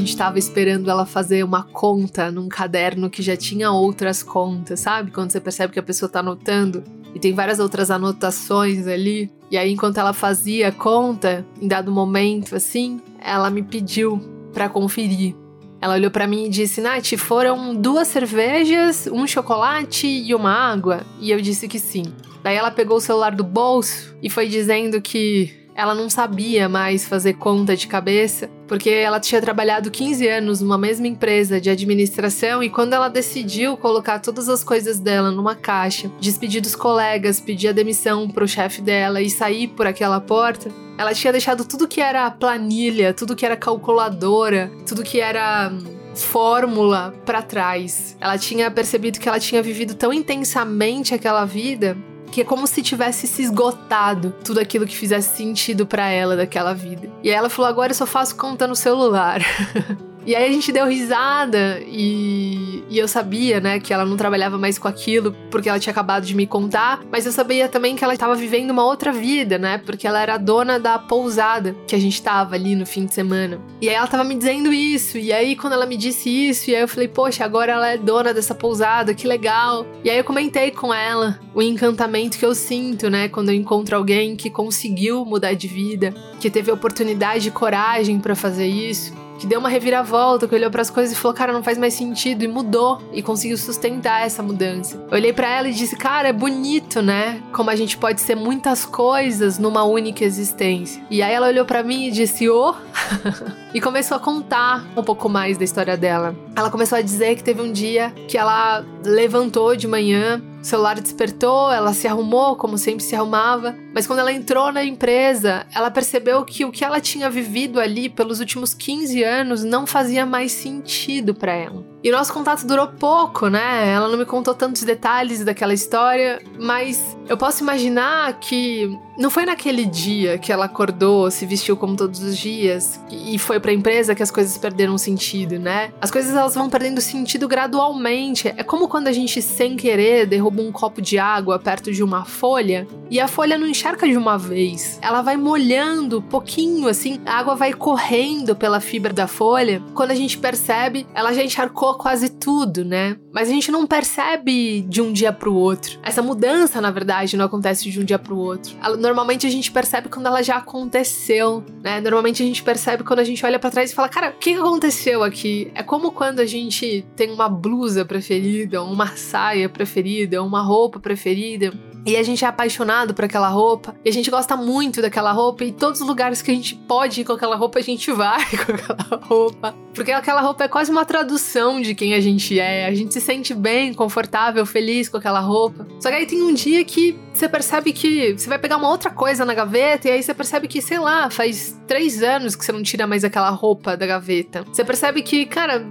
Estava 0.07 0.39
esperando 0.39 0.91
ela 0.91 1.05
fazer 1.05 1.45
uma 1.45 1.63
conta 1.63 2.31
num 2.31 2.49
caderno 2.49 3.11
que 3.11 3.23
já 3.23 3.37
tinha 3.37 3.71
outras 3.71 4.23
contas, 4.23 4.81
sabe? 4.81 5.11
Quando 5.11 5.31
você 5.31 5.41
percebe 5.41 5.73
que 5.73 5.79
a 5.79 5.83
pessoa 5.83 6.09
tá 6.09 6.21
anotando 6.21 6.83
e 7.15 7.19
tem 7.19 7.35
várias 7.35 7.59
outras 7.59 7.91
anotações 7.91 8.87
ali. 8.87 9.31
E 9.51 9.57
aí, 9.57 9.73
enquanto 9.73 9.99
ela 9.99 10.13
fazia 10.13 10.73
conta, 10.73 11.47
em 11.61 11.69
dado 11.69 11.91
momento 11.93 12.55
assim, 12.57 13.01
ela 13.21 13.51
me 13.51 13.63
pediu 13.63 14.21
para 14.53 14.69
conferir. 14.69 15.35
Ela 15.81 15.95
olhou 15.95 16.11
para 16.11 16.27
mim 16.27 16.47
e 16.47 16.49
disse: 16.49 16.81
Nath, 16.81 17.17
foram 17.17 17.75
duas 17.75 18.09
cervejas, 18.09 19.09
um 19.13 19.27
chocolate 19.27 20.07
e 20.07 20.35
uma 20.35 20.51
água? 20.51 21.03
E 21.21 21.31
eu 21.31 21.41
disse 21.41 21.69
que 21.69 21.79
sim. 21.79 22.05
Daí 22.43 22.57
ela 22.57 22.71
pegou 22.71 22.99
o 22.99 23.01
celular 23.01 23.35
do 23.35 23.45
bolso 23.45 24.17
e 24.23 24.31
foi 24.31 24.49
dizendo 24.49 25.01
que 25.01 25.66
ela 25.77 25.95
não 25.95 26.09
sabia 26.09 26.69
mais 26.69 27.07
fazer 27.07 27.35
conta 27.35 27.77
de 27.77 27.87
cabeça, 27.87 28.51
porque 28.67 28.89
ela 28.89 29.21
tinha 29.21 29.41
trabalhado 29.41 29.91
15 29.91 30.27
anos 30.27 30.61
numa 30.61 30.79
mesma 30.79 31.07
empresa 31.07 31.61
de 31.61 31.69
administração 31.69 32.63
e 32.63 32.71
quando 32.71 32.95
ela 32.95 33.09
decidiu 33.09 33.77
colocar 33.77 34.19
todas 34.19 34.49
as 34.49 34.65
coisas 34.65 34.99
dela 34.99 35.31
numa 35.31 35.55
caixa, 35.55 36.11
despedir 36.19 36.63
dos 36.63 36.75
colegas, 36.75 37.39
pedir 37.39 37.69
a 37.69 37.73
demissão 37.73 38.29
pro 38.29 38.49
chefe 38.49 38.81
dela 38.81 39.21
e 39.21 39.29
sair 39.29 39.69
por 39.69 39.87
aquela 39.87 40.19
porta, 40.19 40.71
ela 40.97 41.13
tinha 41.13 41.33
deixado 41.33 41.65
tudo 41.65 41.87
que 41.87 42.01
era 42.01 42.31
planilha, 42.31 43.13
tudo 43.13 43.37
que 43.37 43.45
era 43.45 43.57
calculadora, 43.57 44.73
tudo 44.89 45.03
que 45.03 45.21
era 45.21 45.71
hum, 45.71 45.97
fórmula 46.15 47.15
para 47.27 47.43
trás. 47.43 48.17
Ela 48.19 48.39
tinha 48.39 48.71
percebido 48.71 49.21
que 49.21 49.29
ela 49.29 49.39
tinha 49.39 49.63
vivido 49.63 49.95
tão 49.95 50.11
intensamente 50.11 51.15
aquela 51.15 51.45
vida 51.45 51.97
que 52.31 52.41
é 52.41 52.45
como 52.45 52.67
se 52.67 52.83
tivesse 52.83 53.27
se 53.27 53.43
esgotado 53.43 54.35
tudo 54.45 54.61
aquilo 54.61 54.87
que 54.87 54.97
fizesse 54.97 55.37
sentido 55.37 55.87
para 55.87 56.09
ela 56.09 56.37
daquela 56.37 56.75
vida. 56.75 57.09
E 57.23 57.31
aí 57.31 57.35
ela 57.35 57.49
falou: 57.49 57.69
agora 57.69 57.91
eu 57.93 57.97
só 57.97 58.07
faço 58.07 58.37
conta 58.37 58.67
no 58.67 58.77
celular. 58.77 59.41
E 60.27 60.35
aí 60.35 60.49
a 60.49 60.53
gente 60.53 60.73
deu 60.73 60.89
risada 60.89 61.81
e, 61.87 62.83
e, 62.91 62.99
eu 62.99 63.07
sabia, 63.07 63.61
né, 63.61 63.79
que 63.79 63.95
ela 63.95 64.05
não 64.05 64.17
trabalhava 64.17 64.59
mais 64.59 64.77
com 64.77 64.89
aquilo 64.89 65.33
porque 65.53 65.69
ela 65.69 65.79
tinha 65.79 65.93
acabado 65.93 66.27
de 66.27 66.35
me 66.35 66.49
contar, 66.49 67.05
mas 67.13 67.25
eu 67.27 67.31
sabia 67.31 67.69
também 67.69 67.95
que 67.95 68.03
ela 68.03 68.13
estava 68.13 68.35
vivendo 68.35 68.71
uma 68.71 68.85
outra 68.85 69.13
vida, 69.13 69.57
né, 69.57 69.79
porque 69.79 70.05
ela 70.05 70.21
era 70.21 70.37
dona 70.37 70.81
da 70.81 70.99
pousada 70.99 71.77
que 71.87 71.95
a 71.95 71.99
gente 72.01 72.21
tava 72.21 72.57
ali 72.57 72.75
no 72.75 72.85
fim 72.85 73.07
de 73.07 73.15
semana. 73.15 73.61
E 73.81 73.89
aí 73.89 73.95
ela 73.95 74.09
tava 74.09 74.25
me 74.25 74.35
dizendo 74.35 74.73
isso, 74.73 75.17
e 75.17 75.33
aí 75.33 75.55
quando 75.55 75.75
ela 75.75 75.87
me 75.87 75.97
disse 75.97 76.29
isso, 76.29 76.71
e 76.71 76.75
aí 76.75 76.83
eu 76.83 76.89
falei, 76.89 77.07
poxa, 77.07 77.45
agora 77.45 77.71
ela 77.71 77.89
é 77.89 77.97
dona 77.97 78.35
dessa 78.35 78.53
pousada, 78.55 79.15
que 79.15 79.29
legal. 79.29 79.87
E 80.03 80.11
aí 80.11 80.19
eu 80.19 80.25
comentei 80.25 80.73
com 80.73 80.93
ela 80.93 81.39
o 81.55 81.63
encantamento 81.63 82.37
que 82.37 82.45
eu 82.45 82.55
sinto, 82.55 83.09
né, 83.09 83.29
quando 83.29 83.51
eu 83.51 83.55
encontro 83.55 83.97
alguém 83.97 84.35
que 84.35 84.51
conseguiu 84.51 85.25
mudar 85.25 85.55
de 85.55 85.69
vida, 85.69 86.13
que 86.41 86.51
teve 86.51 86.73
oportunidade 86.73 87.47
e 87.47 87.53
coragem 87.53 88.19
para 88.19 88.35
fazer 88.35 88.67
isso 88.67 89.26
que 89.39 89.47
deu 89.47 89.59
uma 89.59 89.69
reviravolta, 89.69 90.47
que 90.49 90.55
olhou 90.55 90.71
para 90.71 90.83
as 90.83 90.91
coisas 90.91 91.17
e 91.17 91.21
falou: 91.21 91.37
"Cara, 91.37 91.53
não 91.53 91.63
faz 91.63 91.79
mais 91.79 91.95
sentido" 91.95 92.45
e 92.45 92.49
mudou 92.49 93.01
e 93.13 93.23
conseguiu 93.23 93.57
sustentar 93.57 94.25
essa 94.25 94.43
mudança. 94.43 94.97
Eu 95.11 95.17
olhei 95.17 95.33
para 95.33 95.49
ela 95.49 95.69
e 95.69 95.73
disse: 95.73 95.97
"Cara, 95.97 96.29
é 96.29 96.33
bonito, 96.33 97.03
né? 97.03 97.43
Como 97.53 97.71
a 97.71 97.77
gente 97.77 97.97
pode 97.97 98.21
ser 98.21 98.35
muitas 98.35 98.85
coisas 98.85 99.59
numa 99.59 99.85
única 99.85 100.25
existência". 100.25 101.03
E 101.11 101.23
aí 101.23 101.33
ela 101.33 101.49
olhou 101.49 101.65
para 101.65 101.83
mim 101.83 102.07
e 102.07 102.11
disse: 102.11 102.49
"Oh". 102.49 102.75
e 103.75 103.81
começou 103.81 104.17
a 104.17 104.21
contar 104.21 104.85
um 104.97 105.03
pouco 105.03 105.29
mais 105.29 105.59
da 105.59 105.65
história 105.65 105.97
dela. 105.97 106.35
Ela 106.55 106.71
começou 106.71 106.99
a 106.99 107.03
dizer 107.03 107.37
que 107.37 107.45
teve 107.45 107.61
um 107.61 107.73
dia 107.73 108.13
que 108.29 108.39
ela 108.39 108.85
levantou 109.05 109.77
de 109.77 109.87
manhã 109.87 110.43
o 110.67 110.69
celular 110.69 111.01
despertou, 111.01 111.71
ela 111.71 111.95
se 111.95 112.09
arrumou 112.09 112.57
como 112.57 112.77
sempre 112.77 113.05
se 113.05 113.15
arrumava, 113.15 113.77
mas 113.95 114.05
quando 114.05 114.19
ela 114.19 114.33
entrou 114.33 114.73
na 114.73 114.83
empresa, 114.83 115.65
ela 115.73 115.93
percebeu 115.93 116.45
que 116.45 116.65
o 116.65 116.73
que 116.73 116.85
ela 116.85 117.01
tinha 117.01 117.31
vivido 117.31 117.79
ali 117.79 118.09
pelos 118.09 118.41
últimos 118.41 118.75
15 118.75 119.23
anos 119.23 119.63
não 119.63 119.87
fazia 119.87 120.27
mais 120.27 120.51
sentido 120.51 121.33
para 121.37 121.53
ela. 121.53 121.96
E 122.03 122.11
nosso 122.11 122.33
contato 122.33 122.67
durou 122.67 122.89
pouco, 122.89 123.49
né? 123.49 123.89
Ela 123.89 124.09
não 124.09 124.17
me 124.17 124.25
contou 124.25 124.55
tantos 124.55 124.83
detalhes 124.83 125.45
daquela 125.45 125.75
história, 125.75 126.41
mas 126.59 127.17
eu 127.29 127.37
posso 127.37 127.63
imaginar 127.63 128.39
que 128.41 128.97
não 129.19 129.31
foi 129.31 129.45
naquele 129.45 129.85
dia 129.85 130.39
que 130.39 130.53
ela 130.53 130.67
acordou, 130.67 131.31
se 131.31 131.47
vestiu 131.47 131.77
como 131.77 131.97
todos 131.97 132.23
os 132.23 132.37
dias 132.37 133.01
e 133.11 133.39
foi 133.39 133.59
para 133.59 133.71
a 133.71 133.75
empresa 133.75 134.15
que 134.15 134.23
as 134.23 134.31
coisas 134.31 134.57
perderam 134.57 134.97
sentido, 134.99 135.59
né? 135.59 135.93
As 136.01 136.11
coisas 136.11 136.35
elas 136.35 136.55
vão 136.55 136.69
perdendo 136.71 137.01
sentido 137.01 137.49
gradualmente. 137.49 138.49
É 138.49 138.63
como 138.63 138.89
quando 138.89 139.09
a 139.09 139.13
gente 139.13 139.43
sem 139.43 139.77
querer 139.77 140.27
derruba 140.27 140.47
derruba 140.47 140.63
um 140.63 140.73
copo 140.73 141.03
de 141.03 141.19
água 141.19 141.59
perto 141.59 141.93
de 141.93 142.03
uma 142.03 142.25
folha 142.25 142.87
e 143.11 143.21
a 143.21 143.29
folha 143.29 143.59
não 143.59 143.67
encharca 143.67 144.09
de 144.09 144.17
uma 144.17 144.39
vez. 144.39 144.99
Ela 145.03 145.23
vai 145.23 145.37
molhando 145.37 146.23
pouquinho 146.23 146.89
assim, 146.89 147.21
a 147.27 147.39
água 147.39 147.55
vai 147.55 147.73
correndo 147.73 148.55
pela 148.55 148.81
fibra 148.81 149.13
da 149.13 149.27
folha. 149.27 149.83
Quando 149.95 150.11
a 150.11 150.15
gente 150.15 150.39
percebe, 150.39 151.07
ela 151.15 151.33
já 151.33 151.43
encharcou 151.43 151.86
quase 151.95 152.29
tudo, 152.29 152.85
né? 152.85 153.17
Mas 153.33 153.49
a 153.49 153.53
gente 153.53 153.71
não 153.71 153.87
percebe 153.87 154.83
de 154.83 155.01
um 155.01 155.13
dia 155.13 155.33
para 155.33 155.49
o 155.49 155.55
outro. 155.55 155.99
Essa 156.03 156.23
mudança, 156.23 156.81
na 156.81 156.91
verdade, 156.91 157.37
não 157.37 157.45
acontece 157.45 157.91
de 157.91 158.01
um 158.01 158.05
dia 158.05 158.19
para 158.19 158.35
o 158.35 158.39
outro. 158.39 158.77
Normalmente 158.99 159.47
a 159.47 159.51
gente 159.51 159.71
percebe 159.71 160.09
quando 160.09 160.27
ela 160.27 160.43
já 160.43 160.57
aconteceu, 160.57 161.65
né? 161.83 162.01
Normalmente 162.01 162.43
a 162.43 162.47
gente 162.47 162.63
percebe 162.63 163.05
quando 163.05 163.21
a 163.21 163.25
gente 163.25 163.45
olha 163.45 163.59
para 163.59 163.71
trás 163.71 163.91
e 163.91 163.95
fala, 163.95 164.09
cara, 164.09 164.31
o 164.31 164.39
que 164.39 164.55
aconteceu 164.55 165.23
aqui? 165.23 165.71
É 165.75 165.83
como 165.83 166.13
quando 166.13 166.41
a 166.41 166.47
gente 166.47 167.07
tem 167.15 167.31
uma 167.31 167.49
blusa 167.49 168.05
preferida, 168.05 168.83
uma 168.83 169.17
saia 169.17 169.69
preferida, 169.69 170.43
uma 170.43 170.63
roupa 170.63 170.99
preferida 170.99 171.73
e 172.07 172.17
a 172.17 172.23
gente 172.23 172.45
é 172.45 172.49
apaixonado 172.49 173.13
por 173.13 173.25
aquela 173.25 173.49
roupa, 173.49 173.97
e 174.05 174.09
a 174.09 174.13
gente 174.13 174.31
gosta 174.31 174.57
muito 174.57 175.03
daquela 175.03 175.33
roupa, 175.33 175.65
e 175.65 175.73
todos 175.73 176.01
os 176.01 176.07
lugares 176.07 176.41
que 176.41 176.53
a 176.53 176.55
gente 176.55 176.77
pode 176.77 177.21
ir 177.21 177.25
com 177.25 177.33
aquela 177.33 177.57
roupa, 177.57 177.81
a 177.81 177.83
gente 177.83 178.13
vai 178.13 178.45
com 178.65 178.73
aquela 178.73 179.21
roupa. 179.25 179.75
Porque 179.93 180.13
aquela 180.13 180.41
roupa 180.41 180.65
é 180.65 180.69
quase 180.69 180.91
uma 180.91 181.05
tradução 181.05 181.81
de 181.81 181.95
quem 181.95 182.15
a 182.15 182.21
gente 182.21 182.61
é. 182.61 182.87
A 182.87 182.95
gente 182.95 183.13
se 183.13 183.21
sente 183.21 183.53
bem, 183.55 183.93
confortável, 183.93 184.65
feliz 184.65 185.09
com 185.09 185.17
aquela 185.17 185.41
roupa. 185.41 185.87
Só 185.99 186.11
que 186.11 186.15
aí 186.15 186.27
tem 186.27 186.43
um 186.43 186.53
dia 186.55 186.85
que 186.85 187.19
você 187.33 187.49
percebe 187.49 187.93
que 187.93 188.39
você 188.39 188.49
vai 188.49 188.59
pegar 188.59 188.77
uma 188.77 188.89
outra 188.89 189.11
coisa 189.11 189.45
na 189.45 189.55
gaveta, 189.55 190.07
e 190.07 190.13
aí 190.13 190.23
você 190.23 190.33
percebe 190.33 190.69
que, 190.69 190.81
sei 190.81 191.01
lá, 191.01 191.29
faz 191.29 191.77
três 191.89 192.23
anos 192.23 192.55
que 192.55 192.65
você 192.65 192.71
não 192.71 192.83
tira 192.83 193.07
mais 193.07 193.25
aquela 193.25 193.51
roupa 193.51 193.97
da 193.97 194.07
gaveta. 194.07 194.65
Você 194.73 194.85
percebe 194.85 195.23
que, 195.23 195.45
cara, 195.45 195.85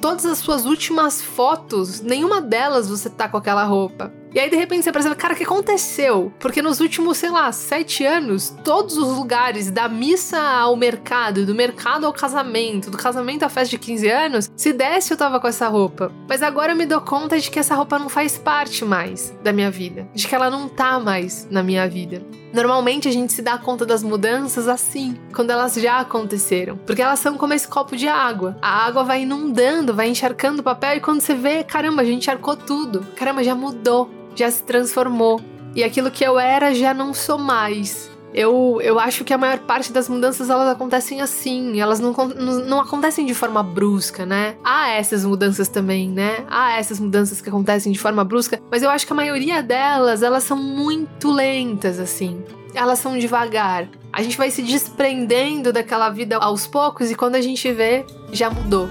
todas 0.00 0.26
as 0.26 0.38
suas 0.38 0.64
últimas 0.64 1.22
fotos, 1.22 2.00
nenhuma 2.00 2.40
delas 2.40 2.88
você 2.88 3.08
tá 3.08 3.28
com 3.28 3.36
aquela 3.36 3.62
roupa. 3.62 4.19
E 4.32 4.38
aí, 4.38 4.48
de 4.48 4.54
repente, 4.54 4.84
você 4.84 4.92
percebe, 4.92 5.16
cara, 5.16 5.34
o 5.34 5.36
que 5.36 5.42
aconteceu? 5.42 6.32
Porque 6.38 6.62
nos 6.62 6.78
últimos, 6.78 7.18
sei 7.18 7.30
lá, 7.30 7.50
sete 7.50 8.04
anos, 8.04 8.54
todos 8.62 8.96
os 8.96 9.16
lugares, 9.16 9.72
da 9.72 9.88
missa 9.88 10.40
ao 10.40 10.76
mercado, 10.76 11.44
do 11.44 11.52
mercado 11.52 12.06
ao 12.06 12.12
casamento, 12.12 12.90
do 12.90 12.96
casamento 12.96 13.42
à 13.42 13.48
festa 13.48 13.70
de 13.70 13.78
15 13.78 14.08
anos, 14.08 14.50
se 14.56 14.72
desse 14.72 15.12
eu 15.12 15.16
tava 15.16 15.40
com 15.40 15.48
essa 15.48 15.66
roupa. 15.66 16.12
Mas 16.28 16.44
agora 16.44 16.72
eu 16.72 16.76
me 16.76 16.86
dou 16.86 17.00
conta 17.00 17.40
de 17.40 17.50
que 17.50 17.58
essa 17.58 17.74
roupa 17.74 17.98
não 17.98 18.08
faz 18.08 18.38
parte 18.38 18.84
mais 18.84 19.34
da 19.42 19.52
minha 19.52 19.70
vida, 19.70 20.08
de 20.14 20.28
que 20.28 20.34
ela 20.34 20.48
não 20.48 20.68
tá 20.68 21.00
mais 21.00 21.48
na 21.50 21.62
minha 21.62 21.88
vida. 21.88 22.22
Normalmente 22.52 23.08
a 23.08 23.12
gente 23.12 23.32
se 23.32 23.42
dá 23.42 23.58
conta 23.58 23.84
das 23.86 24.02
mudanças 24.02 24.68
assim, 24.68 25.16
quando 25.34 25.50
elas 25.50 25.74
já 25.74 25.98
aconteceram, 25.98 26.76
porque 26.78 27.02
elas 27.02 27.18
são 27.18 27.36
como 27.36 27.54
esse 27.54 27.66
copo 27.66 27.96
de 27.96 28.08
água. 28.08 28.56
A 28.62 28.86
água 28.86 29.04
vai 29.04 29.22
inundando, 29.22 29.94
vai 29.94 30.08
encharcando 30.08 30.60
o 30.60 30.64
papel 30.64 30.96
e 30.96 31.00
quando 31.00 31.20
você 31.20 31.34
vê, 31.34 31.64
caramba, 31.64 32.02
a 32.02 32.04
gente 32.04 32.18
encharcou 32.18 32.56
tudo. 32.56 33.06
Caramba, 33.16 33.44
já 33.44 33.54
mudou 33.54 34.19
já 34.34 34.50
se 34.50 34.62
transformou. 34.62 35.40
E 35.74 35.84
aquilo 35.84 36.10
que 36.10 36.24
eu 36.24 36.38
era 36.38 36.74
já 36.74 36.92
não 36.92 37.14
sou 37.14 37.38
mais. 37.38 38.10
Eu, 38.32 38.78
eu 38.80 38.98
acho 38.98 39.24
que 39.24 39.34
a 39.34 39.38
maior 39.38 39.58
parte 39.58 39.92
das 39.92 40.08
mudanças 40.08 40.48
elas 40.48 40.68
acontecem 40.68 41.20
assim, 41.20 41.80
elas 41.80 41.98
não, 41.98 42.12
não, 42.12 42.58
não, 42.60 42.80
acontecem 42.80 43.26
de 43.26 43.34
forma 43.34 43.60
brusca, 43.60 44.24
né? 44.24 44.54
Há 44.64 44.90
essas 44.90 45.24
mudanças 45.24 45.68
também, 45.68 46.08
né? 46.08 46.44
Há 46.48 46.78
essas 46.78 47.00
mudanças 47.00 47.40
que 47.40 47.48
acontecem 47.48 47.90
de 47.90 47.98
forma 47.98 48.22
brusca, 48.22 48.60
mas 48.70 48.84
eu 48.84 48.90
acho 48.90 49.04
que 49.04 49.12
a 49.12 49.16
maioria 49.16 49.62
delas, 49.62 50.22
elas 50.22 50.44
são 50.44 50.56
muito 50.56 51.30
lentas, 51.30 51.98
assim. 51.98 52.42
Elas 52.72 53.00
são 53.00 53.18
devagar. 53.18 53.88
A 54.12 54.22
gente 54.22 54.38
vai 54.38 54.50
se 54.50 54.62
desprendendo 54.62 55.72
daquela 55.72 56.08
vida 56.08 56.36
aos 56.36 56.68
poucos 56.68 57.10
e 57.10 57.16
quando 57.16 57.34
a 57.34 57.40
gente 57.40 57.72
vê, 57.72 58.06
já 58.32 58.48
mudou. 58.48 58.88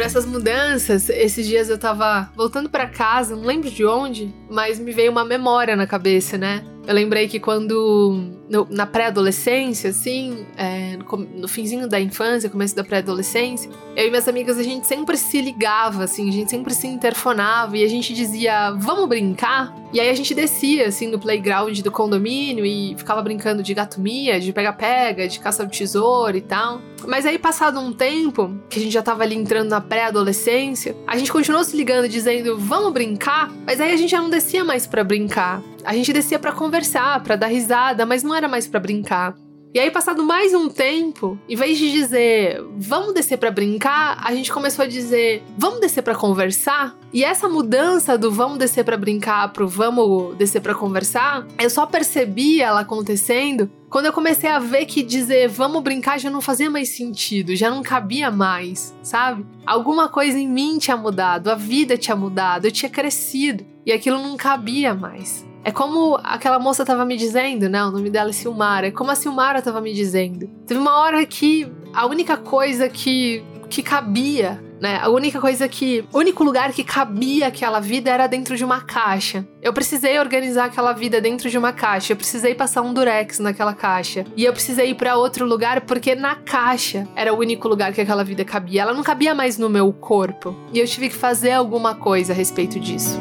Essas 0.00 0.24
mudanças, 0.24 1.08
esses 1.08 1.46
dias 1.46 1.68
eu 1.68 1.78
tava 1.78 2.30
voltando 2.34 2.68
para 2.68 2.86
casa, 2.86 3.34
não 3.34 3.44
lembro 3.44 3.70
de 3.70 3.84
onde, 3.84 4.34
mas 4.50 4.78
me 4.78 4.92
veio 4.92 5.10
uma 5.10 5.24
memória 5.24 5.76
na 5.76 5.86
cabeça, 5.86 6.36
né? 6.38 6.64
Eu 6.88 6.94
lembrei 6.94 7.28
que 7.28 7.38
quando, 7.38 8.32
no, 8.48 8.66
na 8.70 8.86
pré-adolescência, 8.86 9.90
assim, 9.90 10.46
é, 10.56 10.96
no, 10.96 11.18
no, 11.40 11.46
finzinho 11.46 11.86
da 11.86 12.00
infância, 12.00 12.48
começo 12.48 12.74
da 12.74 12.82
pré-adolescência, 12.82 13.70
eu 13.94 14.06
e 14.06 14.08
minhas 14.08 14.26
amigas, 14.26 14.58
a 14.58 14.62
gente 14.62 14.86
sempre 14.86 15.18
se 15.18 15.38
ligava, 15.42 16.04
assim, 16.04 16.30
a 16.30 16.32
gente 16.32 16.50
sempre 16.50 16.72
se 16.72 16.86
interfonava 16.86 17.76
e 17.76 17.84
a 17.84 17.88
gente 17.88 18.14
dizia, 18.14 18.70
vamos 18.70 19.06
brincar? 19.06 19.76
E 19.92 20.00
aí 20.00 20.08
a 20.08 20.14
gente 20.14 20.34
descia, 20.34 20.88
assim, 20.88 21.08
no 21.08 21.18
playground 21.18 21.78
do 21.80 21.90
condomínio 21.90 22.64
e 22.64 22.94
ficava 22.96 23.20
brincando 23.20 23.62
de 23.62 23.74
gato-mia, 23.74 24.40
de 24.40 24.50
pega-pega, 24.50 25.28
de 25.28 25.40
caça 25.40 25.62
ao 25.62 25.68
tesouro 25.68 26.38
e 26.38 26.42
tal. 26.42 26.80
Mas 27.06 27.26
aí, 27.26 27.38
passado 27.38 27.78
um 27.78 27.92
tempo, 27.92 28.58
que 28.68 28.78
a 28.78 28.82
gente 28.82 28.92
já 28.92 29.02
tava 29.02 29.24
ali 29.24 29.34
entrando 29.34 29.68
na 29.68 29.80
pré-adolescência, 29.80 30.96
a 31.06 31.18
gente 31.18 31.30
continuou 31.30 31.62
se 31.64 31.76
ligando, 31.76 32.08
dizendo, 32.08 32.56
vamos 32.58 32.92
brincar? 32.92 33.52
Mas 33.66 33.78
aí 33.78 33.92
a 33.92 33.96
gente 33.96 34.10
já 34.10 34.20
não 34.20 34.30
descia 34.30 34.64
mais 34.64 34.86
para 34.86 35.04
brincar. 35.04 35.62
A 35.88 35.94
gente 35.94 36.12
descia 36.12 36.38
para 36.38 36.52
conversar, 36.52 37.18
para 37.22 37.34
dar 37.34 37.46
risada, 37.46 38.04
mas 38.04 38.22
não 38.22 38.34
era 38.34 38.46
mais 38.46 38.68
para 38.68 38.78
brincar. 38.78 39.34
E 39.72 39.80
aí, 39.80 39.90
passado 39.90 40.22
mais 40.22 40.52
um 40.52 40.68
tempo, 40.68 41.38
em 41.48 41.56
vez 41.56 41.78
de 41.78 41.90
dizer 41.90 42.62
vamos 42.76 43.14
descer 43.14 43.38
para 43.38 43.50
brincar, 43.50 44.18
a 44.22 44.34
gente 44.34 44.52
começou 44.52 44.84
a 44.84 44.86
dizer 44.86 45.42
vamos 45.56 45.80
descer 45.80 46.02
para 46.02 46.14
conversar. 46.14 46.94
E 47.10 47.24
essa 47.24 47.48
mudança 47.48 48.18
do 48.18 48.30
vamos 48.30 48.58
descer 48.58 48.84
para 48.84 48.98
brincar 48.98 49.50
pro 49.50 49.66
vamos 49.66 50.36
descer 50.36 50.60
para 50.60 50.74
conversar, 50.74 51.46
eu 51.58 51.70
só 51.70 51.86
percebi 51.86 52.60
ela 52.60 52.80
acontecendo 52.80 53.70
quando 53.88 54.04
eu 54.04 54.12
comecei 54.12 54.50
a 54.50 54.58
ver 54.58 54.84
que 54.84 55.02
dizer 55.02 55.48
vamos 55.48 55.82
brincar 55.82 56.20
já 56.20 56.28
não 56.28 56.42
fazia 56.42 56.68
mais 56.68 56.90
sentido, 56.90 57.56
já 57.56 57.70
não 57.70 57.82
cabia 57.82 58.30
mais, 58.30 58.94
sabe? 59.02 59.46
Alguma 59.64 60.06
coisa 60.06 60.38
em 60.38 60.46
mim 60.46 60.76
tinha 60.76 60.98
mudado, 60.98 61.50
a 61.50 61.54
vida 61.54 61.96
tinha 61.96 62.14
mudado, 62.14 62.66
eu 62.66 62.70
tinha 62.70 62.90
crescido 62.90 63.64
e 63.86 63.90
aquilo 63.90 64.18
não 64.18 64.36
cabia 64.36 64.94
mais. 64.94 65.47
É 65.64 65.70
como 65.70 66.18
aquela 66.22 66.58
moça 66.58 66.84
tava 66.84 67.04
me 67.04 67.16
dizendo, 67.16 67.68
né? 67.68 67.84
O 67.84 67.90
nome 67.90 68.10
dela 68.10 68.30
é 68.30 68.32
Silmara. 68.32 68.88
É 68.88 68.90
como 68.90 69.10
a 69.10 69.14
Silmara 69.14 69.60
tava 69.60 69.80
me 69.80 69.92
dizendo. 69.92 70.48
Teve 70.66 70.80
uma 70.80 70.98
hora 71.00 71.24
que 71.26 71.70
a 71.92 72.06
única 72.06 72.36
coisa 72.36 72.88
que, 72.88 73.44
que 73.68 73.82
cabia 73.82 74.60
né? 74.80 74.98
A 75.02 75.08
única 75.08 75.40
coisa 75.40 75.68
que. 75.68 76.04
O 76.12 76.18
único 76.18 76.44
lugar 76.44 76.72
que 76.72 76.84
cabia 76.84 77.48
aquela 77.48 77.80
vida 77.80 78.10
era 78.10 78.26
dentro 78.26 78.56
de 78.56 78.64
uma 78.64 78.80
caixa. 78.80 79.46
Eu 79.60 79.72
precisei 79.72 80.18
organizar 80.18 80.66
aquela 80.66 80.92
vida 80.92 81.20
dentro 81.20 81.50
de 81.50 81.58
uma 81.58 81.72
caixa. 81.72 82.12
Eu 82.12 82.16
precisei 82.16 82.54
passar 82.54 82.82
um 82.82 82.92
durex 82.92 83.38
naquela 83.38 83.74
caixa. 83.74 84.24
E 84.36 84.44
eu 84.44 84.52
precisei 84.52 84.90
ir 84.90 84.94
para 84.94 85.16
outro 85.16 85.44
lugar 85.44 85.82
porque 85.82 86.14
na 86.14 86.34
caixa 86.36 87.06
era 87.14 87.32
o 87.32 87.38
único 87.38 87.68
lugar 87.68 87.92
que 87.92 88.00
aquela 88.00 88.24
vida 88.24 88.44
cabia. 88.44 88.82
Ela 88.82 88.94
não 88.94 89.02
cabia 89.02 89.34
mais 89.34 89.58
no 89.58 89.68
meu 89.68 89.92
corpo. 89.92 90.54
E 90.72 90.78
eu 90.78 90.86
tive 90.86 91.08
que 91.08 91.16
fazer 91.16 91.52
alguma 91.52 91.94
coisa 91.94 92.32
a 92.32 92.36
respeito 92.36 92.78
disso. 92.78 93.18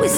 We 0.00 0.08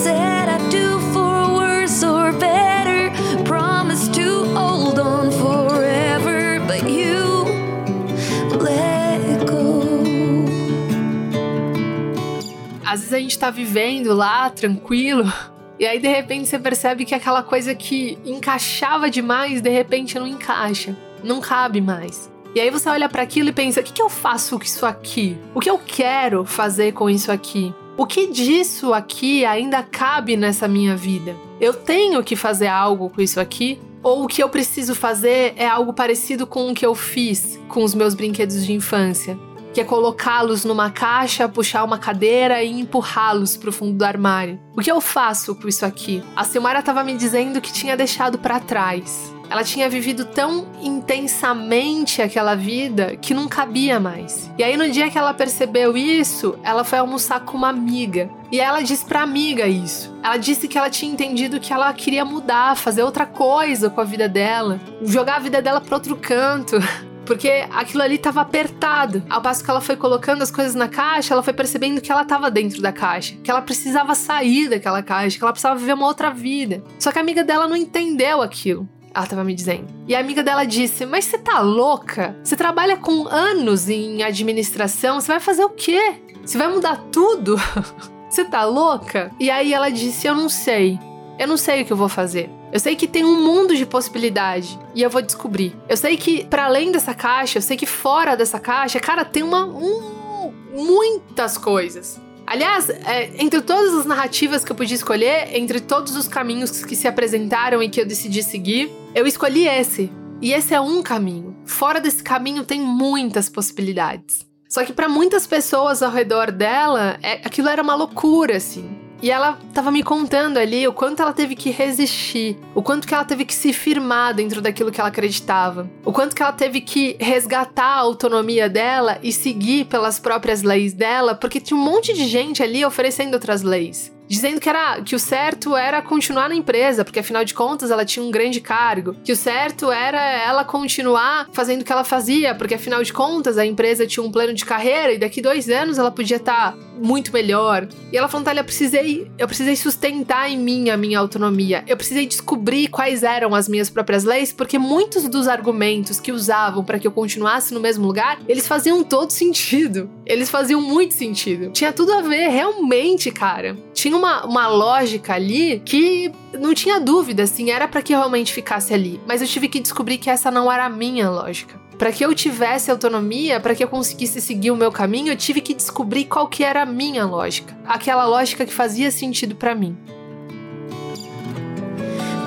Às 12.89 13.01
vezes 13.01 13.13
a 13.13 13.19
gente 13.19 13.39
tá 13.39 13.51
vivendo 13.51 14.15
lá, 14.15 14.49
tranquilo, 14.49 15.31
e 15.79 15.85
aí 15.85 15.99
de 15.99 16.09
repente 16.09 16.49
você 16.49 16.59
percebe 16.59 17.05
que 17.05 17.15
aquela 17.15 17.43
coisa 17.43 17.75
que 17.75 18.19
encaixava 18.25 19.11
demais, 19.11 19.61
de 19.61 19.69
repente 19.69 20.19
não 20.19 20.27
encaixa, 20.27 20.97
não 21.23 21.39
cabe 21.39 21.83
mais. 21.83 22.31
E 22.55 22.61
aí 22.61 22.71
você 22.71 22.89
olha 22.89 23.07
para 23.07 23.23
aquilo 23.23 23.51
e 23.51 23.53
pensa: 23.53 23.81
o 23.81 23.85
que, 23.85 23.93
que 23.93 24.01
eu 24.01 24.09
faço 24.09 24.59
com 24.59 24.65
isso 24.65 24.87
aqui? 24.87 25.37
O 25.55 25.61
que 25.61 25.69
eu 25.69 25.79
quero 25.79 26.47
fazer 26.47 26.93
com 26.93 27.11
isso 27.11 27.31
aqui? 27.31 27.75
O 27.95 28.07
que 28.07 28.27
disso 28.29 28.95
aqui 28.95 29.45
ainda 29.45 29.83
cabe 29.83 30.35
nessa 30.35 30.67
minha 30.67 30.97
vida? 30.97 31.37
Eu 31.61 31.75
tenho 31.75 32.25
que 32.25 32.37
fazer 32.37 32.69
algo 32.69 33.11
com 33.11 33.21
isso 33.21 33.39
aqui? 33.39 33.79
Ou 34.03 34.25
o 34.25 34.27
que 34.27 34.43
eu 34.43 34.49
preciso 34.49 34.95
fazer 34.95 35.53
é 35.59 35.69
algo 35.69 35.93
parecido 35.93 36.47
com 36.47 36.71
o 36.71 36.75
que 36.75 36.87
eu 36.87 36.95
fiz 36.95 37.61
com 37.69 37.85
os 37.85 37.95
meus 37.95 38.15
brinquedos 38.15 38.65
de 38.65 38.73
infância? 38.73 39.39
Que 39.73 39.81
é 39.81 39.85
colocá-los 39.85 40.65
numa 40.65 40.91
caixa, 40.91 41.49
puxar 41.49 41.85
uma 41.85 41.99
cadeira 41.99 42.63
e 42.63 42.81
empurrá-los 42.81 43.57
para 43.57 43.71
o 43.71 43.73
fundo 43.73 43.97
do 43.97 44.05
armário. 44.05 44.59
O 44.77 44.81
que 44.81 44.91
eu 44.91 45.01
faço 45.01 45.55
com 45.55 45.69
isso 45.69 45.85
aqui? 45.85 46.23
A 46.35 46.45
Silmara 46.45 46.81
estava 46.81 47.05
me 47.05 47.17
dizendo 47.17 47.61
que 47.61 47.73
tinha 47.73 47.97
deixado 47.97 48.39
para 48.39 48.61
trás. 48.61 49.33
Ela 49.51 49.65
tinha 49.65 49.89
vivido 49.89 50.27
tão 50.27 50.67
intensamente 50.81 52.21
aquela 52.21 52.55
vida 52.55 53.17
que 53.17 53.33
não 53.33 53.49
cabia 53.49 53.99
mais. 53.99 54.51
E 54.59 54.63
aí, 54.63 54.77
no 54.77 54.91
dia 54.91 55.11
que 55.11 55.17
ela 55.17 55.33
percebeu 55.33 55.97
isso, 55.97 56.59
ela 56.63 56.85
foi 56.85 56.99
almoçar 56.99 57.41
com 57.41 57.57
uma 57.57 57.71
amiga. 57.71 58.29
E 58.53 58.61
ela 58.61 58.83
disse 58.83 59.05
pra 59.05 59.23
amiga 59.23 59.67
isso. 59.67 60.15
Ela 60.23 60.37
disse 60.37 60.69
que 60.69 60.77
ela 60.77 60.91
tinha 60.91 61.11
entendido 61.11 61.61
que 61.61 61.73
ela 61.73 61.93
queria 61.93 62.25
mudar, 62.25 62.77
fazer 62.77 63.03
outra 63.03 63.25
coisa 63.25 63.89
com 63.89 64.01
a 64.01 64.05
vida 64.05 64.29
dela, 64.29 64.81
jogar 65.03 65.37
a 65.37 65.41
vida 65.41 65.63
dela 65.63 65.81
pra 65.81 65.97
outro 65.97 66.17
canto. 66.17 66.77
porque 67.29 67.67
aquilo 67.71 68.03
ali 68.03 68.15
estava 68.15 68.41
apertado. 68.41 69.23
Ao 69.29 69.43
passo 69.43 69.63
que 69.63 69.71
ela 69.71 69.83
foi 69.83 69.97
colocando 69.97 70.41
as 70.41 70.51
coisas 70.51 70.75
na 70.75 70.89
caixa, 70.89 71.35
ela 71.35 71.43
foi 71.43 71.53
percebendo 71.53 72.01
que 72.01 72.11
ela 72.11 72.23
estava 72.23 72.51
dentro 72.51 72.81
da 72.81 72.91
caixa, 72.91 73.37
que 73.45 73.51
ela 73.51 73.61
precisava 73.61 74.15
sair 74.15 74.71
daquela 74.71 75.03
caixa, 75.03 75.37
que 75.37 75.45
ela 75.45 75.53
precisava 75.53 75.79
viver 75.79 75.93
uma 75.93 76.07
outra 76.07 76.31
vida. 76.31 76.83
Só 76.99 77.13
que 77.13 77.19
a 77.19 77.21
amiga 77.21 77.45
dela 77.45 77.69
não 77.69 77.77
entendeu 77.77 78.41
aquilo. 78.41 78.89
Ela 79.15 79.27
tava 79.27 79.45
me 79.45 79.55
dizendo. 79.55 79.87
E 80.07 80.15
a 80.15 80.21
amiga 80.21 80.43
dela 80.43 80.65
disse: 80.65 81.05
Mas 81.05 81.27
você 81.27 81.37
tá 81.37 81.61
louca? 81.61 82.35
Você 82.43 82.57
trabalha 82.57 82.97
com 82.97 83.29
anos 83.29 83.91
em 83.91 84.23
administração, 84.23 85.21
você 85.21 85.33
vai 85.33 85.41
fazer 85.41 85.65
o 85.65 85.71
quê? 85.71 86.15
Você 86.43 86.57
vai 86.57 86.69
mudar 86.69 86.97
tudo? 87.13 87.57
Você 88.29 88.45
tá 88.45 88.63
louca? 88.67 89.31
E 89.41 89.51
aí 89.51 89.73
ela 89.73 89.89
disse: 89.91 90.27
Eu 90.27 90.35
não 90.35 90.51
sei. 90.51 90.99
Eu 91.39 91.47
não 91.47 91.57
sei 91.57 91.83
o 91.83 91.85
que 91.85 91.93
eu 91.93 91.97
vou 91.97 92.09
fazer. 92.09 92.51
Eu 92.73 92.81
sei 92.81 92.97
que 92.97 93.07
tem 93.07 93.25
um 93.25 93.45
mundo 93.45 93.77
de 93.77 93.87
possibilidade 93.87 94.79
e 94.95 95.03
eu 95.03 95.09
vou 95.09 95.23
descobrir. 95.23 95.75
Eu 95.89 95.97
sei 95.97 96.17
que 96.17 96.45
para 96.45 96.65
além 96.65 96.91
dessa 96.91 97.15
caixa, 97.15 97.59
eu 97.59 97.63
sei 97.63 97.77
que 97.77 97.87
fora 97.87 98.37
dessa 98.37 98.59
caixa, 98.59 98.99
cara, 98.99 99.25
tem 99.25 99.43
uma 99.43 99.65
um, 99.65 100.53
muitas 100.75 101.57
coisas. 101.57 102.21
Aliás, 102.47 102.89
é, 102.89 103.31
entre 103.43 103.61
todas 103.61 103.95
as 103.95 104.07
narrativas 104.07 104.65
que 104.65 104.73
eu 104.73 104.77
podia 104.77 104.97
escolher, 104.97 105.55
entre 105.55 105.81
todos 105.81 106.17
os 106.17 106.27
caminhos 106.27 106.85
que 106.85 106.97
se 106.97 107.07
apresentaram 107.07 107.83
e 107.83 107.89
que 107.89 108.01
eu 108.01 108.07
decidi 108.07 108.43
seguir, 108.43 108.91
eu 109.15 109.27
escolhi 109.27 109.69
esse. 109.69 110.11
E 110.41 110.53
esse 110.53 110.73
é 110.73 110.81
um 110.81 111.03
caminho. 111.03 111.57
Fora 111.67 112.01
desse 112.01 112.23
caminho 112.23 112.65
tem 112.65 112.81
muitas 112.81 113.49
possibilidades. 113.49 114.47
Só 114.69 114.85
que 114.85 114.93
para 114.93 115.09
muitas 115.09 115.47
pessoas 115.47 116.03
ao 116.03 116.11
redor 116.11 116.51
dela, 116.51 117.19
é, 117.23 117.35
aquilo 117.45 117.69
era 117.69 117.83
uma 117.83 117.95
loucura, 117.95 118.57
assim. 118.57 118.98
E 119.21 119.31
ela 119.31 119.59
tava 119.75 119.91
me 119.91 120.03
contando 120.03 120.59
ali 120.59 120.87
o 120.87 120.93
quanto 120.93 121.21
ela 121.21 121.33
teve 121.33 121.57
que 121.57 121.71
resistir, 121.71 122.57
o 122.75 122.83
quanto 122.83 123.07
que 123.07 123.13
ela 123.13 123.25
teve 123.25 123.45
que 123.45 123.55
se 123.55 123.73
firmar 123.73 124.33
dentro 124.33 124.61
daquilo 124.61 124.93
que 124.93 125.01
ela 125.01 125.09
acreditava, 125.09 125.91
o 126.05 126.13
quanto 126.13 126.37
que 126.37 126.43
ela 126.43 126.53
teve 126.53 126.81
que 126.81 127.17
resgatar 127.19 127.85
a 127.85 128.01
autonomia 128.01 128.69
dela 128.69 129.19
e 129.23 129.33
seguir 129.33 129.87
pelas 129.87 130.21
próprias 130.21 130.63
leis 130.63 130.93
dela, 130.93 131.35
porque 131.35 131.61
tinha 131.61 131.79
um 131.79 131.83
monte 131.83 132.13
de 132.13 132.29
gente 132.29 132.63
ali 132.63 132.85
oferecendo 132.85 133.35
outras 133.35 133.63
leis 133.63 134.17
dizendo 134.29 134.61
que 134.61 134.69
era 134.69 135.01
que 135.01 135.15
o 135.15 135.19
certo 135.19 135.77
era 135.77 136.03
continuar 136.03 136.49
na 136.49 136.55
empresa, 136.55 137.05
porque 137.05 137.19
afinal 137.19 137.45
de 137.45 137.55
contas 137.55 137.91
ela 137.91 138.05
tinha 138.05 138.25
um 138.25 138.31
grande 138.31 138.61
cargo, 138.61 139.17
que 139.25 139.33
o 139.33 139.37
certo 139.37 139.91
era 139.91 140.21
ela 140.21 140.65
continuar 140.65 141.49
fazendo 141.53 141.83
o 141.83 141.85
que 141.85 141.93
ela 141.93 142.05
fazia, 142.05 142.55
porque 142.55 142.75
afinal 142.75 143.03
de 143.03 143.13
contas 143.13 143.59
a 143.59 143.65
empresa 143.67 144.07
tinha 144.07 144.25
um 144.25 144.31
plano 144.31 144.53
de 144.53 144.65
carreira 144.65 145.13
e 145.13 145.19
daqui 145.19 145.41
dois 145.41 145.69
anos 145.69 145.99
ela 145.99 146.11
podia 146.11 146.37
estar 146.37 146.73
tá 146.73 146.79
muito 146.99 147.33
melhor. 147.33 147.89
E 148.13 148.17
ela 148.17 148.29
falou, 148.29 148.41
Natália, 148.41 148.61
eu 148.61 148.65
precisei, 148.65 149.31
eu 149.39 149.47
precisei 149.47 149.77
sustentar 149.77 150.51
em 150.51 150.59
mim 150.59 150.91
a 150.91 150.97
minha 150.97 151.19
autonomia. 151.19 151.85
Eu 151.87 151.97
precisei 151.97 152.27
descobrir 152.27 152.89
quais 152.89 153.23
eram 153.23 153.55
as 153.55 153.69
minhas 153.69 153.89
próprias 153.89 154.25
leis, 154.25 154.53
porque 154.53 154.79
muitos 154.79 155.29
dos 155.29 155.49
argumentos 155.49 156.21
que 156.21 156.33
usavam 156.33 156.85
para 156.85 156.99
que 156.99 157.07
eu 157.07 157.13
continuasse 157.13 157.73
no 157.73 157.81
mesmo 157.81 158.07
lugar, 158.07 158.39
eles 158.49 158.67
faziam 158.67 159.03
todo 159.05 159.31
sentido. 159.31 160.11
Eles 160.27 160.51
faziam 160.51 160.81
muito 160.81 161.15
sentido. 161.15 161.71
Tinha 161.71 161.93
tudo 161.93 162.13
a 162.13 162.21
ver, 162.21 162.49
realmente, 162.49 163.31
cara. 163.31 163.77
Tinha 163.95 164.17
uma, 164.19 164.45
uma 164.45 164.69
lógica 164.69 165.35
ali 165.35 165.81
que 165.85 166.31
não 166.59 166.75
tinha 166.75 167.01
dúvida, 167.01 167.45
assim, 167.45 167.71
era 167.71 167.89
para 167.89 168.03
que 168.03 168.13
realmente 168.13 168.53
ficasse 168.53 168.93
ali. 168.93 169.21
Mas 169.27 169.41
eu 169.41 169.49
tive 169.49 169.69
que 169.69 169.81
descobrir 169.81 170.19
que 170.19 170.29
essa 170.29 170.51
não 170.51 170.71
era 170.71 170.85
a 170.85 170.89
minha 170.89 171.31
lógica. 171.31 171.81
Para 171.97 172.13
que 172.13 172.25
eu 172.25 172.33
tivesse 172.35 172.91
autonomia, 172.91 173.59
para 173.59 173.75
que 173.75 173.83
eu 173.83 173.89
conseguisse 173.89 174.41
seguir 174.41 174.71
o 174.71 174.77
meu 174.77 174.93
caminho, 174.93 175.33
eu 175.33 175.37
tive 175.37 175.61
que 175.61 175.75
descobrir 175.75 176.27
qual 176.27 176.47
que 176.47 176.63
era 176.63 176.83
a 176.83 176.87
minha 176.87 177.25
lógica, 177.25 177.77
aquela 177.87 178.25
lógica 178.25 178.65
que 178.65 178.73
fazia 178.73 179.11
sentido 179.11 179.57
para 179.57 179.75
mim. 179.75 179.97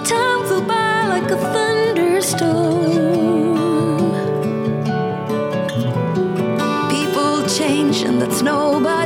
Time 0.06 0.46
flew 0.48 0.62
by 0.62 1.08
like 1.10 1.32
a 1.32 1.38
thunderstorm. 1.38 2.52
People 6.90 7.48
change 7.50 8.04
and 8.06 8.22
that's 8.22 8.42
nobody's 8.42 9.01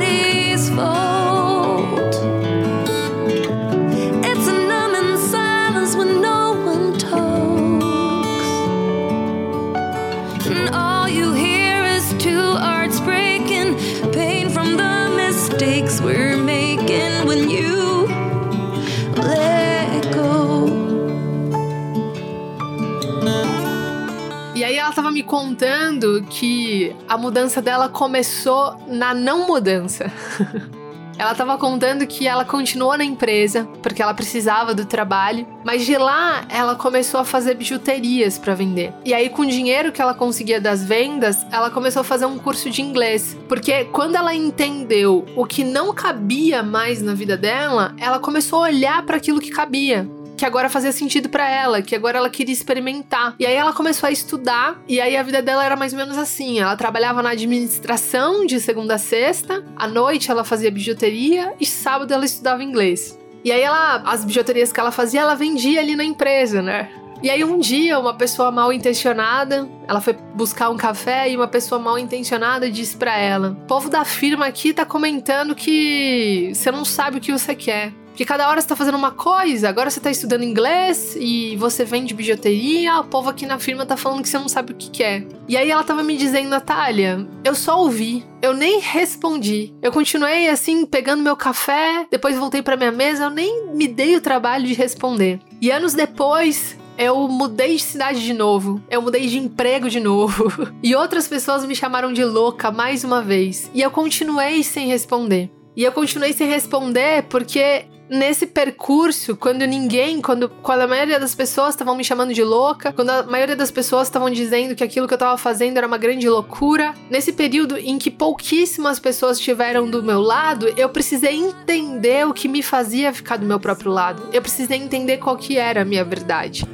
contando 25.25 26.23
que 26.29 26.95
a 27.07 27.17
mudança 27.17 27.61
dela 27.61 27.89
começou 27.89 28.77
na 28.87 29.13
não 29.13 29.47
mudança. 29.47 30.11
Ela 31.17 31.31
estava 31.31 31.57
contando 31.57 32.05
que 32.05 32.27
ela 32.27 32.43
continuou 32.43 32.97
na 32.97 33.05
empresa 33.05 33.65
porque 33.81 34.01
ela 34.01 34.13
precisava 34.13 34.73
do 34.73 34.85
trabalho, 34.85 35.47
mas 35.63 35.85
de 35.85 35.97
lá 35.97 36.45
ela 36.49 36.75
começou 36.75 37.21
a 37.21 37.25
fazer 37.25 37.55
bijuterias 37.55 38.37
para 38.37 38.53
vender. 38.53 38.93
E 39.05 39.13
aí 39.13 39.29
com 39.29 39.43
o 39.43 39.47
dinheiro 39.47 39.93
que 39.93 40.01
ela 40.01 40.13
conseguia 40.13 40.59
das 40.59 40.83
vendas, 40.83 41.45
ela 41.51 41.69
começou 41.69 42.01
a 42.01 42.03
fazer 42.03 42.25
um 42.25 42.37
curso 42.37 42.69
de 42.69 42.81
inglês, 42.81 43.37
porque 43.47 43.85
quando 43.85 44.15
ela 44.15 44.35
entendeu 44.35 45.25
o 45.37 45.45
que 45.45 45.63
não 45.63 45.93
cabia 45.93 46.61
mais 46.61 47.01
na 47.01 47.13
vida 47.13 47.37
dela, 47.37 47.95
ela 47.97 48.19
começou 48.19 48.59
a 48.59 48.67
olhar 48.67 49.01
para 49.05 49.15
aquilo 49.15 49.39
que 49.39 49.51
cabia 49.51 50.09
que 50.35 50.45
agora 50.45 50.69
fazia 50.69 50.91
sentido 50.91 51.29
para 51.29 51.49
ela, 51.49 51.81
que 51.81 51.95
agora 51.95 52.17
ela 52.17 52.29
queria 52.29 52.53
experimentar. 52.53 53.35
E 53.39 53.45
aí 53.45 53.55
ela 53.55 53.73
começou 53.73 54.07
a 54.07 54.11
estudar, 54.11 54.81
e 54.87 54.99
aí 54.99 55.15
a 55.15 55.23
vida 55.23 55.41
dela 55.41 55.63
era 55.63 55.75
mais 55.75 55.93
ou 55.93 55.99
menos 55.99 56.17
assim: 56.17 56.59
ela 56.59 56.75
trabalhava 56.75 57.21
na 57.21 57.31
administração 57.31 58.45
de 58.45 58.59
segunda 58.59 58.95
a 58.95 58.97
sexta, 58.97 59.63
à 59.75 59.87
noite 59.87 60.29
ela 60.29 60.43
fazia 60.43 60.71
bijuteria 60.71 61.53
e 61.59 61.65
sábado 61.65 62.13
ela 62.13 62.25
estudava 62.25 62.63
inglês. 62.63 63.17
E 63.43 63.51
aí 63.51 63.61
ela, 63.61 64.01
as 64.05 64.25
bijuterias 64.25 64.71
que 64.71 64.79
ela 64.79 64.91
fazia, 64.91 65.21
ela 65.21 65.35
vendia 65.35 65.79
ali 65.79 65.95
na 65.95 66.03
empresa, 66.03 66.61
né? 66.61 66.89
E 67.21 67.29
aí 67.29 67.43
um 67.43 67.59
dia 67.59 67.97
uma 67.97 68.13
pessoa 68.13 68.51
mal 68.51 68.73
intencionada, 68.73 69.67
ela 69.87 70.01
foi 70.01 70.13
buscar 70.33 70.69
um 70.69 70.77
café 70.77 71.29
e 71.29 71.35
uma 71.35 71.47
pessoa 71.47 71.79
mal 71.79 71.97
intencionada 71.97 72.69
disse 72.69 72.97
para 72.97 73.17
ela: 73.17 73.49
"O 73.51 73.67
povo 73.67 73.89
da 73.89 74.03
firma 74.03 74.45
aqui 74.45 74.73
tá 74.73 74.85
comentando 74.85 75.55
que 75.55 76.51
você 76.53 76.71
não 76.71 76.83
sabe 76.83 77.17
o 77.17 77.21
que 77.21 77.31
você 77.31 77.55
quer. 77.55 77.93
Porque 78.15 78.23
cada 78.23 78.47
hora 78.47 78.61
você 78.61 78.67
tá 78.69 78.77
fazendo 78.77 78.95
uma 78.95 79.11
coisa, 79.11 79.67
agora 79.67 79.89
você 79.89 79.99
tá 79.99 80.09
estudando 80.09 80.41
inglês 80.41 81.17
e 81.19 81.57
você 81.57 81.83
vende 81.83 82.13
bijuteria, 82.13 82.97
o 83.01 83.03
povo 83.03 83.29
aqui 83.29 83.45
na 83.45 83.59
firma 83.59 83.85
tá 83.85 83.97
falando 83.97 84.23
que 84.23 84.29
você 84.29 84.39
não 84.39 84.47
sabe 84.47 84.71
o 84.71 84.75
que. 84.75 85.03
É. 85.03 85.27
E 85.49 85.57
aí 85.57 85.69
ela 85.69 85.83
tava 85.83 86.01
me 86.01 86.15
dizendo, 86.15 86.47
Natália, 86.47 87.27
eu 87.43 87.53
só 87.53 87.77
ouvi, 87.81 88.25
eu 88.41 88.53
nem 88.53 88.79
respondi. 88.79 89.73
Eu 89.81 89.91
continuei 89.91 90.47
assim, 90.47 90.85
pegando 90.85 91.23
meu 91.23 91.35
café, 91.35 92.07
depois 92.09 92.37
voltei 92.37 92.61
para 92.61 92.77
minha 92.77 92.91
mesa, 92.91 93.25
eu 93.25 93.29
nem 93.29 93.67
me 93.73 93.85
dei 93.85 94.15
o 94.15 94.21
trabalho 94.21 94.65
de 94.65 94.73
responder. 94.73 95.41
E 95.59 95.69
anos 95.69 95.93
depois, 95.93 96.77
eu 96.97 97.27
mudei 97.27 97.75
de 97.75 97.83
cidade 97.83 98.23
de 98.23 98.33
novo, 98.33 98.81
eu 98.89 99.01
mudei 99.01 99.27
de 99.27 99.37
emprego 99.37 99.89
de 99.89 99.99
novo, 99.99 100.49
e 100.81 100.95
outras 100.95 101.27
pessoas 101.27 101.65
me 101.65 101.75
chamaram 101.75 102.13
de 102.13 102.23
louca 102.23 102.71
mais 102.71 103.03
uma 103.03 103.21
vez, 103.21 103.69
e 103.73 103.81
eu 103.81 103.91
continuei 103.91 104.63
sem 104.63 104.87
responder. 104.87 105.51
E 105.75 105.83
eu 105.83 105.91
continuei 105.91 106.31
sem 106.33 106.47
responder 106.47 107.23
porque 107.23 107.85
nesse 108.09 108.45
percurso, 108.45 109.35
quando 109.35 109.65
ninguém, 109.65 110.21
quando, 110.21 110.47
quando 110.47 110.81
a 110.81 110.87
maioria 110.87 111.19
das 111.19 111.33
pessoas 111.33 111.69
estavam 111.69 111.95
me 111.95 112.03
chamando 112.03 112.33
de 112.33 112.43
louca, 112.43 112.93
quando 112.93 113.09
a 113.09 113.23
maioria 113.23 113.55
das 113.55 113.71
pessoas 113.71 114.07
estavam 114.07 114.29
dizendo 114.29 114.75
que 114.75 114.83
aquilo 114.83 115.07
que 115.07 115.13
eu 115.13 115.17
estava 115.17 115.37
fazendo 115.37 115.77
era 115.77 115.87
uma 115.87 115.97
grande 115.97 116.29
loucura, 116.29 116.93
nesse 117.09 117.33
período 117.33 117.77
em 117.77 117.97
que 117.97 118.11
pouquíssimas 118.11 118.99
pessoas 118.99 119.37
estiveram 119.37 119.89
do 119.89 120.03
meu 120.03 120.21
lado, 120.21 120.67
eu 120.77 120.89
precisei 120.89 121.35
entender 121.35 122.25
o 122.27 122.33
que 122.33 122.47
me 122.47 122.61
fazia 122.61 123.13
ficar 123.13 123.37
do 123.37 123.45
meu 123.45 123.59
próprio 123.59 123.91
lado. 123.91 124.29
Eu 124.31 124.41
precisei 124.41 124.77
entender 124.77 125.17
qual 125.17 125.35
que 125.35 125.57
era 125.57 125.81
a 125.81 125.85
minha 125.85 126.03
verdade. 126.03 126.65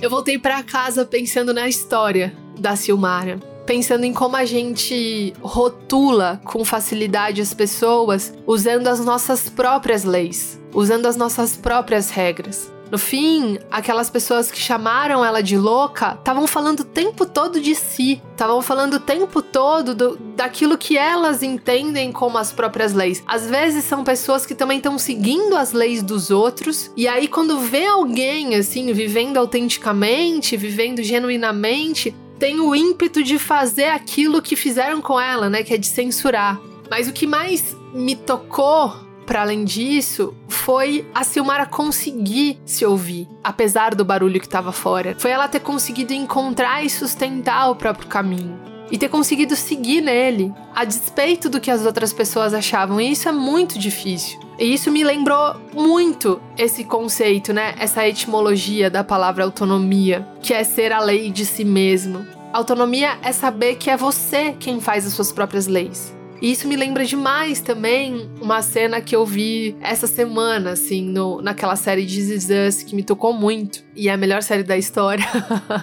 Eu 0.00 0.10
voltei 0.10 0.38
para 0.38 0.62
casa 0.62 1.04
pensando 1.04 1.52
na 1.52 1.68
história 1.68 2.32
da 2.58 2.76
Silmara. 2.76 3.40
pensando 3.66 4.04
em 4.04 4.12
como 4.12 4.36
a 4.36 4.44
gente 4.44 5.34
rotula 5.40 6.40
com 6.44 6.64
facilidade 6.64 7.40
as 7.40 7.52
pessoas 7.52 8.32
usando 8.46 8.86
as 8.86 9.04
nossas 9.04 9.48
próprias 9.48 10.04
leis, 10.04 10.60
usando 10.72 11.06
as 11.06 11.16
nossas 11.16 11.56
próprias 11.56 12.08
regras. 12.10 12.75
No 12.90 12.98
fim, 12.98 13.58
aquelas 13.70 14.08
pessoas 14.08 14.50
que 14.50 14.58
chamaram 14.58 15.24
ela 15.24 15.42
de 15.42 15.56
louca 15.56 16.16
estavam 16.18 16.46
falando 16.46 16.80
o 16.80 16.84
tempo 16.84 17.26
todo 17.26 17.60
de 17.60 17.74
si, 17.74 18.22
estavam 18.30 18.62
falando 18.62 18.94
o 18.94 19.00
tempo 19.00 19.42
todo 19.42 19.94
do, 19.94 20.16
daquilo 20.36 20.78
que 20.78 20.96
elas 20.96 21.42
entendem 21.42 22.12
como 22.12 22.38
as 22.38 22.52
próprias 22.52 22.92
leis. 22.92 23.22
Às 23.26 23.48
vezes 23.48 23.84
são 23.84 24.04
pessoas 24.04 24.46
que 24.46 24.54
também 24.54 24.78
estão 24.78 24.98
seguindo 24.98 25.56
as 25.56 25.72
leis 25.72 26.02
dos 26.02 26.30
outros, 26.30 26.90
e 26.96 27.08
aí 27.08 27.26
quando 27.26 27.58
vê 27.58 27.86
alguém 27.86 28.54
assim 28.54 28.92
vivendo 28.92 29.36
autenticamente, 29.36 30.56
vivendo 30.56 31.02
genuinamente, 31.02 32.14
tem 32.38 32.60
o 32.60 32.74
ímpeto 32.74 33.22
de 33.22 33.38
fazer 33.38 33.86
aquilo 33.86 34.42
que 34.42 34.54
fizeram 34.54 35.00
com 35.00 35.18
ela, 35.18 35.50
né, 35.50 35.62
que 35.62 35.74
é 35.74 35.78
de 35.78 35.86
censurar. 35.86 36.60
Mas 36.90 37.08
o 37.08 37.12
que 37.12 37.26
mais 37.26 37.76
me 37.92 38.14
tocou 38.14 39.05
para 39.26 39.42
além 39.42 39.64
disso, 39.64 40.32
foi 40.48 41.04
a 41.12 41.24
Silmara 41.24 41.66
conseguir 41.66 42.60
se 42.64 42.86
ouvir, 42.86 43.28
apesar 43.42 43.94
do 43.94 44.04
barulho 44.04 44.40
que 44.40 44.46
estava 44.46 44.70
fora. 44.70 45.16
Foi 45.18 45.32
ela 45.32 45.48
ter 45.48 45.60
conseguido 45.60 46.14
encontrar 46.14 46.84
e 46.84 46.88
sustentar 46.88 47.68
o 47.68 47.76
próprio 47.76 48.06
caminho. 48.06 48.58
E 48.88 48.96
ter 48.96 49.08
conseguido 49.08 49.56
seguir 49.56 50.00
nele, 50.00 50.54
a 50.72 50.84
despeito 50.84 51.48
do 51.48 51.60
que 51.60 51.72
as 51.72 51.84
outras 51.84 52.12
pessoas 52.12 52.54
achavam. 52.54 53.00
E 53.00 53.10
isso 53.10 53.28
é 53.28 53.32
muito 53.32 53.80
difícil. 53.80 54.38
E 54.58 54.72
isso 54.72 54.92
me 54.92 55.02
lembrou 55.02 55.56
muito 55.74 56.40
esse 56.56 56.84
conceito, 56.84 57.52
né? 57.52 57.74
Essa 57.78 58.06
etimologia 58.06 58.88
da 58.88 59.02
palavra 59.02 59.42
autonomia, 59.42 60.26
que 60.40 60.54
é 60.54 60.62
ser 60.62 60.92
a 60.92 61.00
lei 61.00 61.32
de 61.32 61.44
si 61.44 61.64
mesmo. 61.64 62.24
Autonomia 62.52 63.18
é 63.22 63.32
saber 63.32 63.74
que 63.74 63.90
é 63.90 63.96
você 63.96 64.54
quem 64.58 64.80
faz 64.80 65.04
as 65.04 65.12
suas 65.12 65.32
próprias 65.32 65.66
leis. 65.66 66.15
E 66.40 66.50
isso 66.50 66.68
me 66.68 66.76
lembra 66.76 67.04
demais 67.04 67.60
também 67.60 68.30
uma 68.40 68.62
cena 68.62 69.00
que 69.00 69.16
eu 69.16 69.24
vi 69.24 69.76
essa 69.80 70.06
semana, 70.06 70.70
assim, 70.70 71.02
no, 71.02 71.40
naquela 71.40 71.76
série 71.76 72.04
This 72.04 72.30
Is 72.30 72.48
Us, 72.50 72.82
que 72.82 72.94
me 72.94 73.02
tocou 73.02 73.32
muito. 73.32 73.84
E 73.94 74.08
é 74.08 74.12
a 74.12 74.16
melhor 74.16 74.42
série 74.42 74.62
da 74.62 74.76
história. 74.76 75.24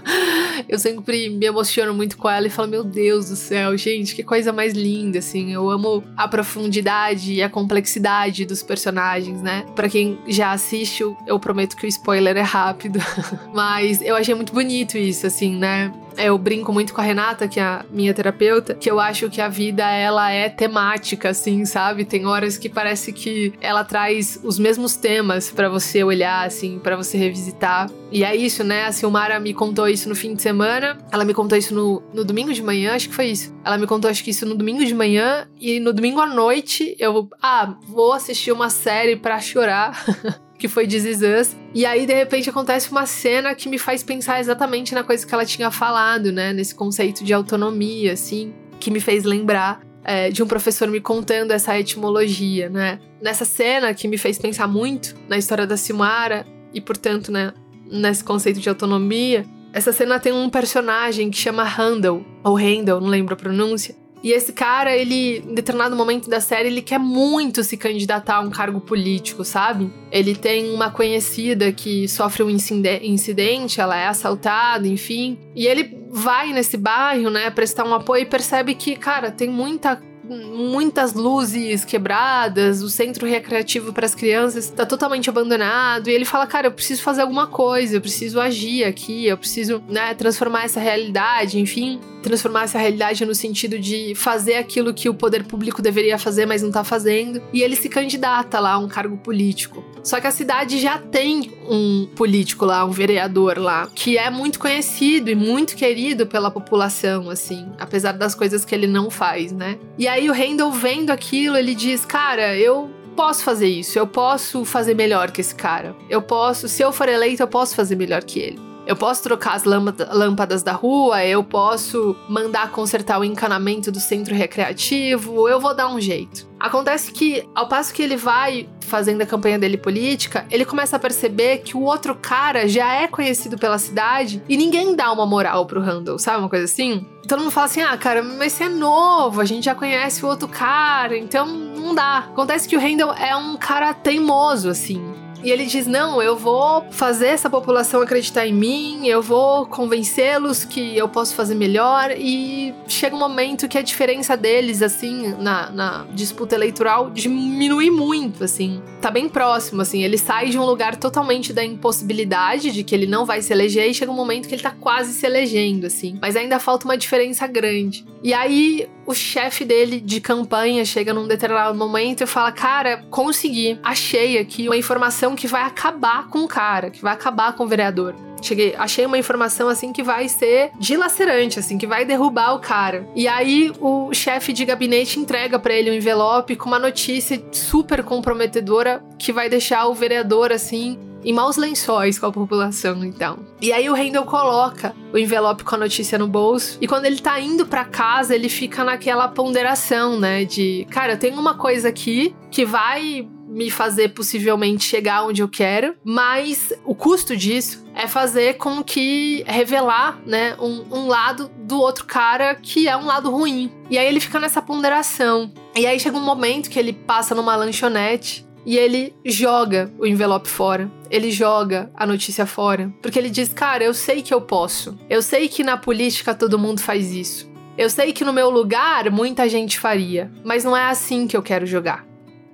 eu 0.69 0.77
sempre 0.77 1.29
me 1.29 1.45
emociono 1.45 1.93
muito 1.93 2.17
com 2.17 2.29
ela 2.29 2.45
e 2.45 2.49
falo, 2.49 2.67
meu 2.67 2.83
Deus 2.83 3.29
do 3.29 3.35
céu, 3.35 3.75
gente, 3.75 4.15
que 4.15 4.23
coisa 4.23 4.53
mais 4.53 4.73
linda, 4.73 5.19
assim. 5.19 5.51
Eu 5.51 5.69
amo 5.69 6.03
a 6.15 6.27
profundidade 6.27 7.33
e 7.33 7.41
a 7.41 7.49
complexidade 7.49 8.45
dos 8.45 8.61
personagens, 8.61 9.41
né? 9.41 9.65
Para 9.75 9.89
quem 9.89 10.19
já 10.27 10.51
assiste, 10.51 11.03
eu 11.25 11.39
prometo 11.39 11.75
que 11.75 11.85
o 11.85 11.89
spoiler 11.89 12.37
é 12.37 12.41
rápido. 12.41 12.99
Mas 13.53 14.01
eu 14.01 14.15
achei 14.15 14.35
muito 14.35 14.53
bonito 14.53 14.97
isso, 14.97 15.25
assim, 15.25 15.55
né? 15.55 15.91
Eu 16.17 16.37
brinco 16.37 16.71
muito 16.71 16.93
com 16.93 17.01
a 17.01 17.03
Renata, 17.03 17.47
que 17.47 17.59
é 17.59 17.63
a 17.63 17.85
minha 17.89 18.13
terapeuta, 18.13 18.75
que 18.75 18.89
eu 18.89 18.99
acho 18.99 19.29
que 19.29 19.41
a 19.41 19.47
vida 19.47 19.89
ela 19.89 20.31
é 20.31 20.42
temática, 20.49 21.29
assim, 21.29 21.65
sabe? 21.65 22.05
Tem 22.05 22.25
horas 22.25 22.57
que 22.57 22.69
parece 22.69 23.11
que 23.11 23.53
ela 23.61 23.83
traz 23.83 24.39
os 24.43 24.59
mesmos 24.59 24.95
temas 24.95 25.49
para 25.51 25.69
você 25.69 26.03
olhar, 26.03 26.45
assim, 26.45 26.79
para 26.79 26.95
você 26.95 27.17
revisitar. 27.17 27.89
E 28.11 28.23
é 28.23 28.35
isso, 28.35 28.63
né? 28.63 28.85
A 28.85 28.91
Silmara 28.91 29.39
me 29.39 29.53
contou 29.53 29.87
isso 29.87 30.07
no 30.07 30.15
fim 30.15 30.35
de 30.35 30.41
semana. 30.41 30.97
Ela 31.11 31.25
me 31.25 31.33
contou 31.33 31.57
isso 31.57 31.73
no, 31.73 32.01
no 32.13 32.23
domingo 32.23 32.53
de 32.53 32.61
manhã, 32.61 32.93
acho 32.93 33.09
que 33.09 33.15
foi 33.15 33.27
isso. 33.27 33.53
Ela 33.63 33.77
me 33.77 33.87
contou, 33.87 34.09
acho 34.09 34.23
que 34.23 34.31
isso 34.31 34.45
no 34.45 34.55
domingo 34.55 34.85
de 34.85 34.93
manhã. 34.93 35.47
E 35.59 35.79
no 35.79 35.93
domingo 35.93 36.19
à 36.19 36.27
noite, 36.27 36.95
eu, 36.99 37.29
ah, 37.41 37.75
vou 37.87 38.13
assistir 38.13 38.51
uma 38.51 38.69
série 38.69 39.15
para 39.15 39.39
chorar. 39.39 40.03
que 40.63 40.69
foi 40.69 40.87
This 40.87 41.03
Is 41.03 41.21
Us. 41.21 41.57
E 41.73 41.85
aí, 41.85 42.05
de 42.05 42.13
repente, 42.13 42.49
acontece 42.49 42.89
uma 42.89 43.05
cena 43.05 43.53
que 43.53 43.67
me 43.67 43.77
faz 43.77 44.01
pensar 44.01 44.39
exatamente 44.39 44.95
na 44.95 45.03
coisa 45.03 45.27
que 45.27 45.33
ela 45.33 45.45
tinha 45.45 45.69
falado, 45.69 46.31
né? 46.31 46.53
Nesse 46.53 46.73
conceito 46.73 47.21
de 47.21 47.33
autonomia, 47.33 48.13
assim, 48.13 48.53
que 48.79 48.89
me 48.89 49.01
fez 49.01 49.25
lembrar 49.25 49.81
é, 50.03 50.29
de 50.29 50.43
um 50.43 50.47
professor 50.47 50.87
me 50.87 50.99
contando 50.99 51.51
essa 51.51 51.77
etimologia, 51.79 52.69
né? 52.69 52.99
Nessa 53.21 53.45
cena 53.45 53.93
que 53.93 54.07
me 54.07 54.17
fez 54.17 54.37
pensar 54.37 54.67
muito 54.67 55.15
na 55.27 55.37
história 55.37 55.65
da 55.65 55.77
Silmara 55.77 56.45
e, 56.73 56.81
portanto, 56.81 57.31
né, 57.31 57.53
nesse 57.89 58.23
conceito 58.23 58.59
de 58.59 58.67
autonomia, 58.67 59.45
essa 59.71 59.91
cena 59.91 60.19
tem 60.19 60.33
um 60.33 60.49
personagem 60.49 61.31
que 61.31 61.37
chama 61.37 61.63
Handel, 61.63 62.25
ou 62.43 62.57
Handel, 62.57 62.99
não 62.99 63.07
lembro 63.07 63.33
a 63.33 63.37
pronúncia, 63.37 63.95
e 64.23 64.31
esse 64.31 64.53
cara, 64.53 64.95
ele, 64.95 65.39
em 65.39 65.53
determinado 65.53 65.97
momento 65.97 66.29
da 66.29 66.39
série, 66.39 66.69
ele 66.69 66.81
quer 66.81 66.97
muito 66.97 67.61
se 67.61 67.75
candidatar 67.75 68.37
a 68.37 68.39
um 68.39 68.49
cargo 68.49 68.79
político, 68.79 69.43
sabe? 69.43 69.91
Ele 70.09 70.33
tem 70.33 70.73
uma 70.73 70.89
conhecida 70.89 71.73
que 71.73 72.07
sofre 72.07 72.41
um 72.41 72.49
incidente, 72.49 73.81
ela 73.81 73.97
é 73.97 74.07
assaltada, 74.07 74.87
enfim. 74.87 75.37
E 75.53 75.67
ele 75.67 75.97
vai 76.09 76.53
nesse 76.53 76.77
bairro, 76.77 77.29
né, 77.29 77.49
prestar 77.49 77.83
um 77.83 77.93
apoio 77.93 78.21
e 78.21 78.25
percebe 78.25 78.75
que, 78.75 78.95
cara, 78.95 79.29
tem 79.29 79.49
muita 79.49 80.01
muitas 80.23 81.13
luzes 81.13 81.83
quebradas, 81.83 82.81
o 82.81 82.89
centro 82.89 83.27
recreativo 83.27 83.91
para 83.91 84.05
as 84.05 84.15
crianças 84.15 84.65
está 84.65 84.85
totalmente 84.85 85.29
abandonado. 85.29 86.09
E 86.09 86.13
ele 86.13 86.25
fala: 86.25 86.47
Cara, 86.47 86.67
eu 86.67 86.71
preciso 86.71 87.01
fazer 87.01 87.21
alguma 87.21 87.47
coisa, 87.47 87.97
eu 87.97 88.01
preciso 88.01 88.39
agir 88.39 88.83
aqui, 88.83 89.25
eu 89.25 89.37
preciso 89.37 89.83
né, 89.89 90.13
transformar 90.13 90.65
essa 90.65 90.79
realidade, 90.79 91.59
enfim, 91.59 91.99
transformar 92.21 92.63
essa 92.63 92.77
realidade 92.77 93.25
no 93.25 93.35
sentido 93.35 93.77
de 93.77 94.13
fazer 94.15 94.55
aquilo 94.55 94.93
que 94.93 95.09
o 95.09 95.13
poder 95.13 95.43
público 95.43 95.81
deveria 95.81 96.17
fazer, 96.17 96.45
mas 96.45 96.61
não 96.61 96.69
está 96.69 96.83
fazendo. 96.83 97.41
E 97.51 97.61
ele 97.61 97.75
se 97.75 97.89
candidata 97.89 98.59
lá 98.59 98.73
a 98.73 98.77
um 98.77 98.87
cargo 98.87 99.17
político. 99.17 99.83
Só 100.03 100.19
que 100.19 100.27
a 100.27 100.31
cidade 100.31 100.79
já 100.79 100.97
tem 100.97 101.51
um 101.69 102.07
político 102.15 102.65
lá, 102.65 102.83
um 102.83 102.91
vereador 102.91 103.57
lá, 103.57 103.87
que 103.95 104.17
é 104.17 104.29
muito 104.29 104.59
conhecido 104.59 105.29
e 105.29 105.35
muito 105.35 105.75
querido 105.75 106.27
pela 106.27 106.51
população, 106.51 107.29
assim, 107.29 107.71
apesar 107.79 108.11
das 108.11 108.35
coisas 108.35 108.65
que 108.65 108.75
ele 108.75 108.87
não 108.87 109.09
faz, 109.09 109.51
né? 109.51 109.77
E 109.97 110.07
aí 110.07 110.29
o 110.29 110.33
Randall 110.33 110.71
vendo 110.71 111.09
aquilo, 111.11 111.55
ele 111.55 111.73
diz: 111.73 112.05
Cara, 112.05 112.55
eu 112.57 112.89
posso 113.15 113.43
fazer 113.43 113.67
isso, 113.67 113.97
eu 113.97 114.05
posso 114.07 114.65
fazer 114.65 114.93
melhor 114.93 115.31
que 115.31 115.39
esse 115.39 115.55
cara. 115.55 115.95
Eu 116.09 116.21
posso, 116.21 116.67
se 116.67 116.81
eu 116.81 116.91
for 116.91 117.07
eleito, 117.07 117.41
eu 117.41 117.47
posso 117.47 117.75
fazer 117.75 117.95
melhor 117.95 118.23
que 118.23 118.39
ele. 118.39 118.72
Eu 118.85 118.95
posso 118.95 119.23
trocar 119.23 119.53
as 119.53 119.63
lâmpadas 119.63 120.61
da 120.61 120.73
rua, 120.73 121.23
eu 121.25 121.43
posso 121.43 122.15
mandar 122.27 122.71
consertar 122.71 123.19
o 123.19 123.23
encanamento 123.23 123.91
do 123.91 123.99
centro 123.99 124.35
recreativo, 124.35 125.47
eu 125.47 125.59
vou 125.59 125.73
dar 125.73 125.87
um 125.87 126.01
jeito. 126.01 126.51
Acontece 126.59 127.11
que, 127.11 127.47
ao 127.53 127.67
passo 127.67 127.93
que 127.93 128.01
ele 128.01 128.15
vai 128.15 128.69
fazendo 128.81 129.21
a 129.21 129.25
campanha 129.25 129.59
dele 129.59 129.77
política, 129.77 130.45
ele 130.49 130.65
começa 130.65 130.95
a 130.95 130.99
perceber 130.99 131.59
que 131.59 131.75
o 131.75 131.81
outro 131.81 132.15
cara 132.15 132.67
já 132.67 132.93
é 132.93 133.07
conhecido 133.07 133.57
pela 133.57 133.77
cidade 133.77 134.41
e 134.47 134.55
ninguém 134.55 134.95
dá 134.95 135.11
uma 135.11 135.25
moral 135.25 135.65
pro 135.65 135.81
Randall, 135.81 136.19
sabe? 136.19 136.39
Uma 136.39 136.49
coisa 136.49 136.65
assim. 136.65 137.05
Todo 137.27 137.39
mundo 137.39 137.51
fala 137.51 137.65
assim: 137.65 137.81
ah, 137.81 137.97
cara, 137.97 138.21
mas 138.21 138.53
você 138.53 138.65
é 138.65 138.69
novo, 138.69 139.41
a 139.41 139.45
gente 139.45 139.65
já 139.65 139.75
conhece 139.75 140.25
o 140.25 140.27
outro 140.27 140.47
cara, 140.47 141.17
então 141.17 141.45
não 141.45 141.95
dá. 141.95 142.19
Acontece 142.19 142.67
que 142.67 142.75
o 142.75 142.79
Randall 142.79 143.13
é 143.13 143.35
um 143.35 143.57
cara 143.57 143.93
teimoso, 143.93 144.69
assim. 144.69 145.22
E 145.43 145.51
ele 145.51 145.65
diz: 145.65 145.85
Não, 145.85 146.21
eu 146.21 146.37
vou 146.37 146.85
fazer 146.91 147.27
essa 147.27 147.49
população 147.49 148.01
acreditar 148.01 148.47
em 148.47 148.53
mim, 148.53 149.07
eu 149.07 149.21
vou 149.21 149.65
convencê-los 149.65 150.63
que 150.63 150.97
eu 150.97 151.07
posso 151.09 151.35
fazer 151.35 151.55
melhor. 151.55 152.11
E 152.17 152.73
chega 152.87 153.15
um 153.15 153.19
momento 153.19 153.67
que 153.67 153.77
a 153.77 153.81
diferença 153.81 154.37
deles, 154.37 154.81
assim, 154.81 155.35
na, 155.39 155.69
na 155.69 156.05
disputa 156.13 156.55
eleitoral, 156.55 157.09
diminui 157.11 157.89
muito, 157.89 158.43
assim. 158.43 158.81
Tá 159.01 159.11
bem 159.11 159.27
próximo, 159.27 159.81
assim. 159.81 160.03
Ele 160.03 160.17
sai 160.17 160.49
de 160.49 160.57
um 160.57 160.65
lugar 160.65 160.95
totalmente 160.95 161.51
da 161.51 161.63
impossibilidade 161.63 162.71
de 162.71 162.83
que 162.83 162.95
ele 162.95 163.05
não 163.05 163.25
vai 163.25 163.41
se 163.41 163.51
eleger, 163.51 163.89
e 163.89 163.93
chega 163.93 164.11
um 164.11 164.15
momento 164.15 164.47
que 164.47 164.55
ele 164.55 164.63
tá 164.63 164.71
quase 164.71 165.13
se 165.13 165.25
elegendo, 165.25 165.85
assim. 165.85 166.17
Mas 166.21 166.37
ainda 166.37 166.57
falta 166.59 166.85
uma 166.85 166.97
diferença 166.97 167.45
grande. 167.47 168.05
E 168.23 168.33
aí 168.33 168.89
o 169.05 169.13
chefe 169.13 169.65
dele 169.65 169.99
de 169.99 170.21
campanha 170.21 170.85
chega 170.85 171.13
num 171.13 171.27
determinado 171.27 171.77
momento 171.77 172.23
e 172.23 172.27
fala: 172.27 172.51
Cara, 172.53 173.03
consegui, 173.09 173.77
achei 173.83 174.37
aqui 174.37 174.67
uma 174.67 174.77
informação 174.77 175.35
que 175.35 175.45
vai 175.45 175.63
acabar 175.63 176.29
com 176.29 176.39
o 176.39 176.47
cara, 176.47 176.89
que 176.89 177.01
vai 177.01 177.13
acabar 177.13 177.53
com 177.53 177.65
o 177.65 177.67
vereador. 177.67 178.15
Cheguei, 178.41 178.75
achei 178.77 179.05
uma 179.05 179.17
informação 179.17 179.69
assim 179.69 179.93
que 179.93 180.03
vai 180.03 180.27
ser 180.27 180.71
dilacerante, 180.77 181.59
assim, 181.59 181.77
que 181.77 181.87
vai 181.87 182.03
derrubar 182.03 182.53
o 182.53 182.59
cara. 182.59 183.07
E 183.15 183.25
aí 183.25 183.71
o 183.79 184.13
chefe 184.13 184.51
de 184.51 184.65
gabinete 184.65 185.17
entrega 185.17 185.57
para 185.57 185.73
ele 185.73 185.89
um 185.89 185.93
envelope 185.93 186.55
com 186.57 186.67
uma 186.67 186.79
notícia 186.79 187.41
super 187.51 188.03
comprometedora 188.03 189.01
que 189.17 189.31
vai 189.31 189.49
deixar 189.49 189.87
o 189.87 189.93
vereador 189.93 190.51
assim 190.51 190.99
em 191.23 191.33
maus 191.33 191.57
lençóis 191.57 192.19
com 192.19 192.25
a 192.25 192.31
população, 192.31 193.03
então. 193.03 193.39
E 193.61 193.71
aí 193.71 193.89
o 193.89 193.93
Randall 193.93 194.25
coloca 194.25 194.95
o 195.11 195.17
envelope 195.17 195.63
com 195.63 195.75
a 195.75 195.77
notícia 195.77 196.17
no 196.17 196.27
bolso 196.27 196.77
e 196.81 196.87
quando 196.87 197.05
ele 197.05 197.19
tá 197.19 197.39
indo 197.39 197.65
para 197.65 197.85
casa, 197.85 198.35
ele 198.35 198.49
fica 198.49 198.83
naquela 198.83 199.27
ponderação, 199.27 200.19
né, 200.19 200.45
de, 200.45 200.85
cara, 200.89 201.13
eu 201.13 201.19
tenho 201.19 201.39
uma 201.39 201.55
coisa 201.55 201.89
aqui 201.89 202.35
que 202.51 202.65
vai 202.65 203.27
me 203.53 203.69
fazer 203.69 204.09
possivelmente 204.09 204.83
chegar 204.83 205.23
onde 205.23 205.41
eu 205.41 205.47
quero, 205.47 205.95
mas 206.03 206.73
o 206.83 206.95
custo 206.95 207.37
disso 207.37 207.85
é 207.93 208.07
fazer 208.07 208.55
com 208.55 208.83
que 208.83 209.43
revelar, 209.45 210.19
né, 210.25 210.55
um, 210.59 210.83
um, 210.91 211.07
lado 211.07 211.51
do 211.59 211.79
outro 211.79 212.05
cara 212.05 212.55
que 212.55 212.87
é 212.87 212.97
um 212.97 213.05
lado 213.05 213.29
ruim. 213.29 213.71
E 213.89 213.97
aí 213.97 214.07
ele 214.07 214.19
fica 214.19 214.39
nessa 214.39 214.61
ponderação. 214.61 215.51
E 215.75 215.85
aí 215.85 215.99
chega 215.99 216.17
um 216.17 216.25
momento 216.25 216.69
que 216.69 216.79
ele 216.79 216.93
passa 216.93 217.35
numa 217.35 217.55
lanchonete 217.55 218.43
e 218.65 218.77
ele 218.77 219.13
joga 219.25 219.91
o 219.97 220.05
envelope 220.05 220.47
fora. 220.47 220.89
Ele 221.09 221.31
joga 221.31 221.91
a 221.95 222.05
notícia 222.05 222.45
fora. 222.45 222.91
Porque 223.01 223.19
ele 223.19 223.29
diz: 223.29 223.51
Cara, 223.53 223.83
eu 223.83 223.93
sei 223.93 224.21
que 224.21 224.33
eu 224.33 224.41
posso. 224.41 224.97
Eu 225.09 225.21
sei 225.21 225.47
que 225.47 225.63
na 225.63 225.77
política 225.77 226.33
todo 226.33 226.59
mundo 226.59 226.81
faz 226.81 227.11
isso. 227.13 227.51
Eu 227.77 227.89
sei 227.89 228.13
que 228.13 228.23
no 228.23 228.33
meu 228.33 228.49
lugar 228.49 229.09
muita 229.09 229.49
gente 229.49 229.79
faria, 229.79 230.31
mas 230.43 230.63
não 230.63 230.77
é 230.77 230.85
assim 230.85 231.27
que 231.27 231.35
eu 231.35 231.41
quero 231.41 231.65
jogar. 231.65 232.05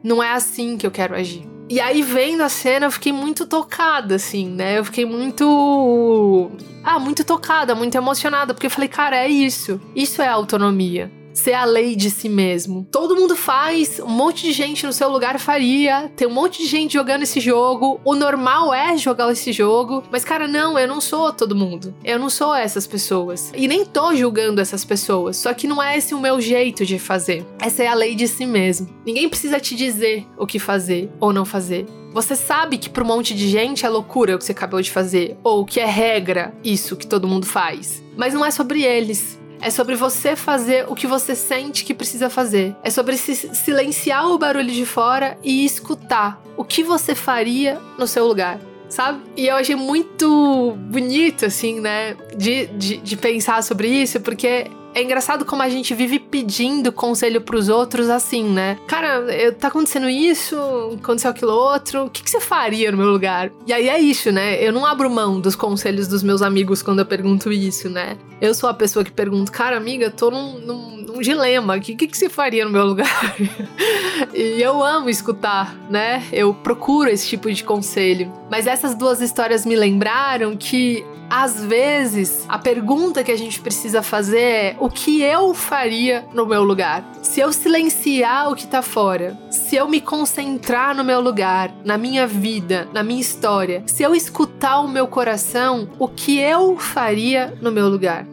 Não 0.02 0.24
é 0.24 0.32
assim 0.32 0.78
que 0.78 0.88
eu 0.88 0.92
quero 0.92 1.14
agir. 1.14 1.46
E 1.70 1.80
aí, 1.80 2.02
vendo 2.02 2.42
a 2.42 2.50
cena, 2.50 2.88
eu 2.88 2.92
fiquei 2.92 3.12
muito 3.12 3.46
tocada, 3.46 4.16
assim, 4.16 4.50
né? 4.50 4.80
Eu 4.80 4.86
fiquei 4.86 5.06
muito. 5.06 6.50
Ah, 6.84 6.98
muito 6.98 7.24
tocada, 7.24 7.76
muito 7.76 7.96
emocionada, 7.96 8.54
porque 8.54 8.66
eu 8.66 8.72
falei, 8.72 8.90
cara, 8.90 9.18
é 9.18 9.28
isso. 9.28 9.80
Isso 9.96 10.22
é 10.22 10.28
autonomia 10.28 11.12
ser 11.34 11.54
a 11.54 11.66
lei 11.66 11.96
de 11.96 12.10
si 12.10 12.30
mesmo. 12.30 12.88
Todo 12.92 13.16
mundo 13.16 13.36
faz, 13.36 14.00
um 14.00 14.10
monte 14.10 14.44
de 14.44 14.52
gente 14.52 14.86
no 14.86 14.94
seu 14.94 15.10
lugar 15.10 15.40
faria, 15.40 16.12
tem 16.16 16.28
um 16.28 16.34
monte 16.34 16.64
de 16.64 16.68
gente 16.68 16.94
jogando 16.94 17.24
esse 17.24 17.40
jogo. 17.40 18.00
O 18.04 18.16
normal 18.16 18.74
é 18.74 18.98
jogar 18.98 19.32
esse 19.32 19.52
jogo, 19.52 20.04
mas 20.12 20.24
cara, 20.24 20.48
não, 20.48 20.78
eu 20.78 20.88
não 20.88 21.02
sou 21.02 21.32
todo 21.32 21.56
mundo. 21.56 21.94
Eu 22.04 22.20
não 22.20 22.30
sou 22.30 22.54
essas 22.54 22.88
pessoas. 22.88 23.52
E 23.56 23.68
nem 23.68 23.86
tô 23.86 24.16
julgando 24.16 24.62
essas 24.62 24.84
pessoas, 24.84 25.38
só 25.38 25.54
que 25.54 25.68
não 25.68 25.82
é 25.82 25.98
esse 25.98 26.14
o 26.14 26.20
meu 26.20 26.40
jeito 26.42 26.86
de 26.86 27.00
fazer. 27.00 27.46
Essa 27.60 27.84
é 27.84 27.88
a 27.88 27.94
lei 27.94 28.16
de 28.16 28.28
si 28.28 28.46
mesmo. 28.46 28.90
Ninguém 29.06 29.30
precisa 29.30 29.60
te 29.60 29.76
dizer 29.76 30.26
o 30.38 30.46
que 30.46 30.60
fazer 30.60 31.10
ou 31.20 31.32
não 31.34 31.46
fazer. 31.46 31.86
Você 32.12 32.36
sabe 32.36 32.78
que 32.80 32.90
para 32.90 33.04
um 33.04 33.08
monte 33.08 33.36
de 33.36 33.48
gente 33.48 33.86
é 33.86 33.90
loucura 33.90 34.36
o 34.36 34.40
que 34.40 34.46
você 34.46 34.52
acabou 34.52 34.82
de 34.82 34.90
fazer, 34.90 35.38
ou 35.44 35.64
que 35.64 35.80
é 35.80 35.86
regra 35.86 36.54
isso 36.64 36.96
que 36.96 37.06
todo 37.06 37.28
mundo 37.28 37.46
faz. 37.46 38.04
Mas 38.18 38.34
não 38.34 38.44
é 38.44 38.50
sobre 38.50 38.84
eles. 38.84 39.40
É 39.62 39.70
sobre 39.70 39.96
você 39.96 40.36
fazer 40.36 40.86
o 40.88 40.96
que 40.96 41.08
você 41.08 41.36
sente 41.36 41.84
que 41.84 41.94
precisa 41.94 42.30
fazer. 42.30 42.76
É 42.84 42.90
sobre 42.90 43.18
silenciar 43.18 44.28
o 44.28 44.38
barulho 44.38 44.72
de 44.72 44.86
fora 44.86 45.38
e 45.44 45.66
escutar 45.66 46.42
o 46.56 46.64
que 46.64 46.84
você 46.84 47.14
faria 47.14 47.80
no 47.98 48.08
seu 48.08 48.26
lugar 48.26 48.60
sabe? 48.90 49.22
E 49.38 49.48
eu 49.48 49.56
achei 49.56 49.76
muito 49.76 50.76
bonito, 50.90 51.46
assim, 51.46 51.80
né, 51.80 52.18
de, 52.36 52.66
de, 52.68 52.98
de, 52.98 53.18
pensar 53.18 53.64
sobre 53.64 53.88
isso, 53.88 54.20
porque 54.20 54.66
é 55.00 55.04
engraçado 55.04 55.46
como 55.46 55.62
a 55.62 55.70
gente 55.70 55.94
vive 55.94 56.20
pedindo 56.20 56.92
conselho 56.92 57.42
pros 57.42 57.70
outros 57.70 58.10
assim, 58.10 58.44
né? 58.44 58.78
Cara, 58.86 59.54
tá 59.58 59.70
acontecendo 59.70 60.10
isso, 60.10 60.58
aconteceu 61.02 61.32
aquilo 61.32 61.54
outro, 61.54 62.06
o 62.06 62.10
que, 62.10 62.22
que, 62.22 62.30
você 62.30 62.42
faria 62.42 62.92
no 62.92 62.98
meu 62.98 63.08
lugar? 63.08 63.50
E 63.66 63.74
aí 63.74 63.88
é 63.88 64.00
isso, 64.00 64.32
né? 64.32 64.62
Eu 64.64 64.74
não 64.74 64.86
abro 64.86 65.10
mão 65.10 65.40
dos 65.40 65.56
conselhos 65.56 66.08
dos 66.08 66.22
meus 66.22 66.42
amigos 66.42 66.82
quando 66.82 67.00
eu 67.00 67.06
pergunto 67.06 67.52
isso, 67.52 67.90
né? 67.90 68.18
Eu 68.42 68.54
sou 68.54 68.70
a 68.70 68.74
pessoa 68.74 69.04
que 69.04 69.12
pergunta, 69.12 69.52
cara, 69.52 69.78
amiga, 69.78 70.10
tô 70.10 70.30
num, 70.30 70.60
num, 70.60 70.98
num 70.98 71.20
dilema, 71.20 71.78
o 71.78 71.82
que, 71.82 71.96
que, 71.96 72.08
que 72.08 72.18
você 72.18 72.30
faria 72.30 72.66
no 72.66 72.72
meu 72.72 72.86
lugar? 72.86 73.36
e 74.34 74.62
eu 74.62 74.84
amo 74.84 75.10
escutar, 75.10 75.76
né? 75.90 76.24
Eu 76.32 76.54
procuro 76.54 77.10
esse 77.10 77.28
tipo 77.28 77.52
de 77.52 77.64
conselho. 77.64 78.32
Mas 78.50 78.68
essas 78.68 78.96
duas 78.96 79.22
histórias 79.22 79.66
me 79.66 79.76
lembraram 79.76 80.56
que 80.58 81.06
às 81.30 81.64
vezes, 81.64 82.44
a 82.50 82.58
pergunta 82.58 83.24
que 83.24 83.32
a 83.32 83.38
gente 83.38 83.60
precisa 83.60 84.02
fazer 84.02 84.40
é: 84.40 84.76
o 84.80 84.90
que 84.90 85.22
eu 85.22 85.54
faria 85.54 86.26
no 86.34 86.46
meu 86.46 86.64
lugar? 86.64 87.04
Se 87.22 87.40
eu 87.40 87.54
silenciar 87.54 88.52
o 88.52 88.56
que 88.56 88.66
tá 88.66 88.82
fora, 88.82 89.38
se 89.52 89.76
eu 89.76 89.88
me 89.88 90.02
concentrar 90.02 90.96
no 90.96 91.04
meu 91.04 91.22
lugar, 91.22 91.72
na 91.86 91.98
minha 91.98 92.26
vida, 92.26 92.88
na 92.92 93.04
minha 93.04 93.22
história, 93.22 93.84
se 93.86 94.02
eu 94.02 94.16
escutar 94.16 94.80
o 94.80 94.88
meu 94.88 95.08
coração, 95.08 95.88
o 96.00 96.08
que 96.08 96.40
eu 96.40 96.78
faria 96.78 97.54
no 97.62 97.72
meu 97.72 97.88
lugar? 97.88 98.26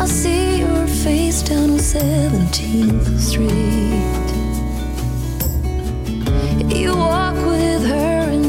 I 0.00 0.06
see 0.06 0.60
your 0.60 0.86
face 0.86 1.44
down 1.44 1.74
on 1.74 1.76
17th 1.76 3.18
Street. 3.18 4.17
You 6.68 6.94
walk 6.94 7.34
with 7.46 7.86
her 7.86 8.47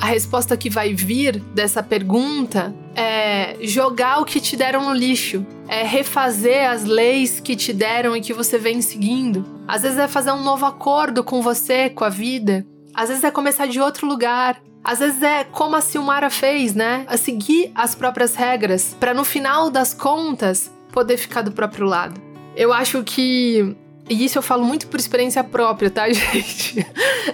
a 0.00 0.06
resposta 0.06 0.56
que 0.56 0.70
vai 0.70 0.94
vir 0.94 1.40
dessa 1.54 1.82
pergunta 1.82 2.74
é 2.94 3.56
jogar 3.62 4.20
o 4.20 4.24
que 4.24 4.40
te 4.40 4.56
deram 4.56 4.84
no 4.84 4.92
lixo, 4.92 5.44
é 5.68 5.82
refazer 5.82 6.70
as 6.70 6.84
leis 6.84 7.40
que 7.40 7.56
te 7.56 7.72
deram 7.72 8.16
e 8.16 8.20
que 8.20 8.32
você 8.32 8.58
vem 8.58 8.80
seguindo. 8.80 9.44
Às 9.66 9.82
vezes 9.82 9.98
é 9.98 10.08
fazer 10.08 10.32
um 10.32 10.42
novo 10.42 10.66
acordo 10.66 11.24
com 11.24 11.42
você, 11.42 11.88
com 11.90 12.04
a 12.04 12.08
vida. 12.08 12.66
Às 12.94 13.08
vezes 13.08 13.24
é 13.24 13.30
começar 13.30 13.66
de 13.66 13.80
outro 13.80 14.06
lugar. 14.06 14.60
Às 14.82 14.98
vezes 14.98 15.22
é 15.22 15.44
como 15.44 15.76
a 15.76 15.80
Silmara 15.80 16.28
fez, 16.28 16.74
né? 16.74 17.04
A 17.08 17.16
seguir 17.16 17.72
as 17.74 17.94
próprias 17.94 18.34
regras, 18.34 18.94
para 19.00 19.14
no 19.14 19.24
final 19.24 19.70
das 19.70 19.94
contas 19.94 20.70
poder 20.92 21.16
ficar 21.16 21.42
do 21.42 21.52
próprio 21.52 21.86
lado. 21.86 22.20
Eu 22.54 22.72
acho 22.72 23.02
que 23.02 23.74
e 24.08 24.24
isso 24.24 24.38
eu 24.38 24.42
falo 24.42 24.64
muito 24.64 24.86
por 24.86 25.00
experiência 25.00 25.42
própria, 25.42 25.90
tá, 25.90 26.08
gente? 26.12 26.86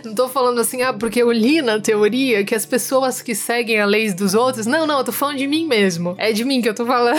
Não 0.05 0.15
tô 0.15 0.29
falando 0.29 0.61
assim, 0.61 0.83
ah, 0.83 0.93
porque 0.93 1.21
eu 1.21 1.33
li 1.33 1.61
na 1.61 1.81
teoria 1.81 2.45
que 2.45 2.55
as 2.55 2.65
pessoas 2.65 3.21
que 3.21 3.35
seguem 3.35 3.81
a 3.81 3.87
lei 3.87 4.13
dos 4.13 4.35
outros. 4.35 4.67
Não, 4.67 4.87
não, 4.87 4.99
eu 4.99 5.05
tô 5.05 5.13
falando 5.13 5.39
de 5.39 5.47
mim 5.47 5.67
mesmo. 5.67 6.15
É 6.17 6.33
de 6.33 6.45
mim 6.45 6.61
que 6.63 6.69
eu 6.69 6.75
tô 6.75 6.87
falando. 6.87 7.19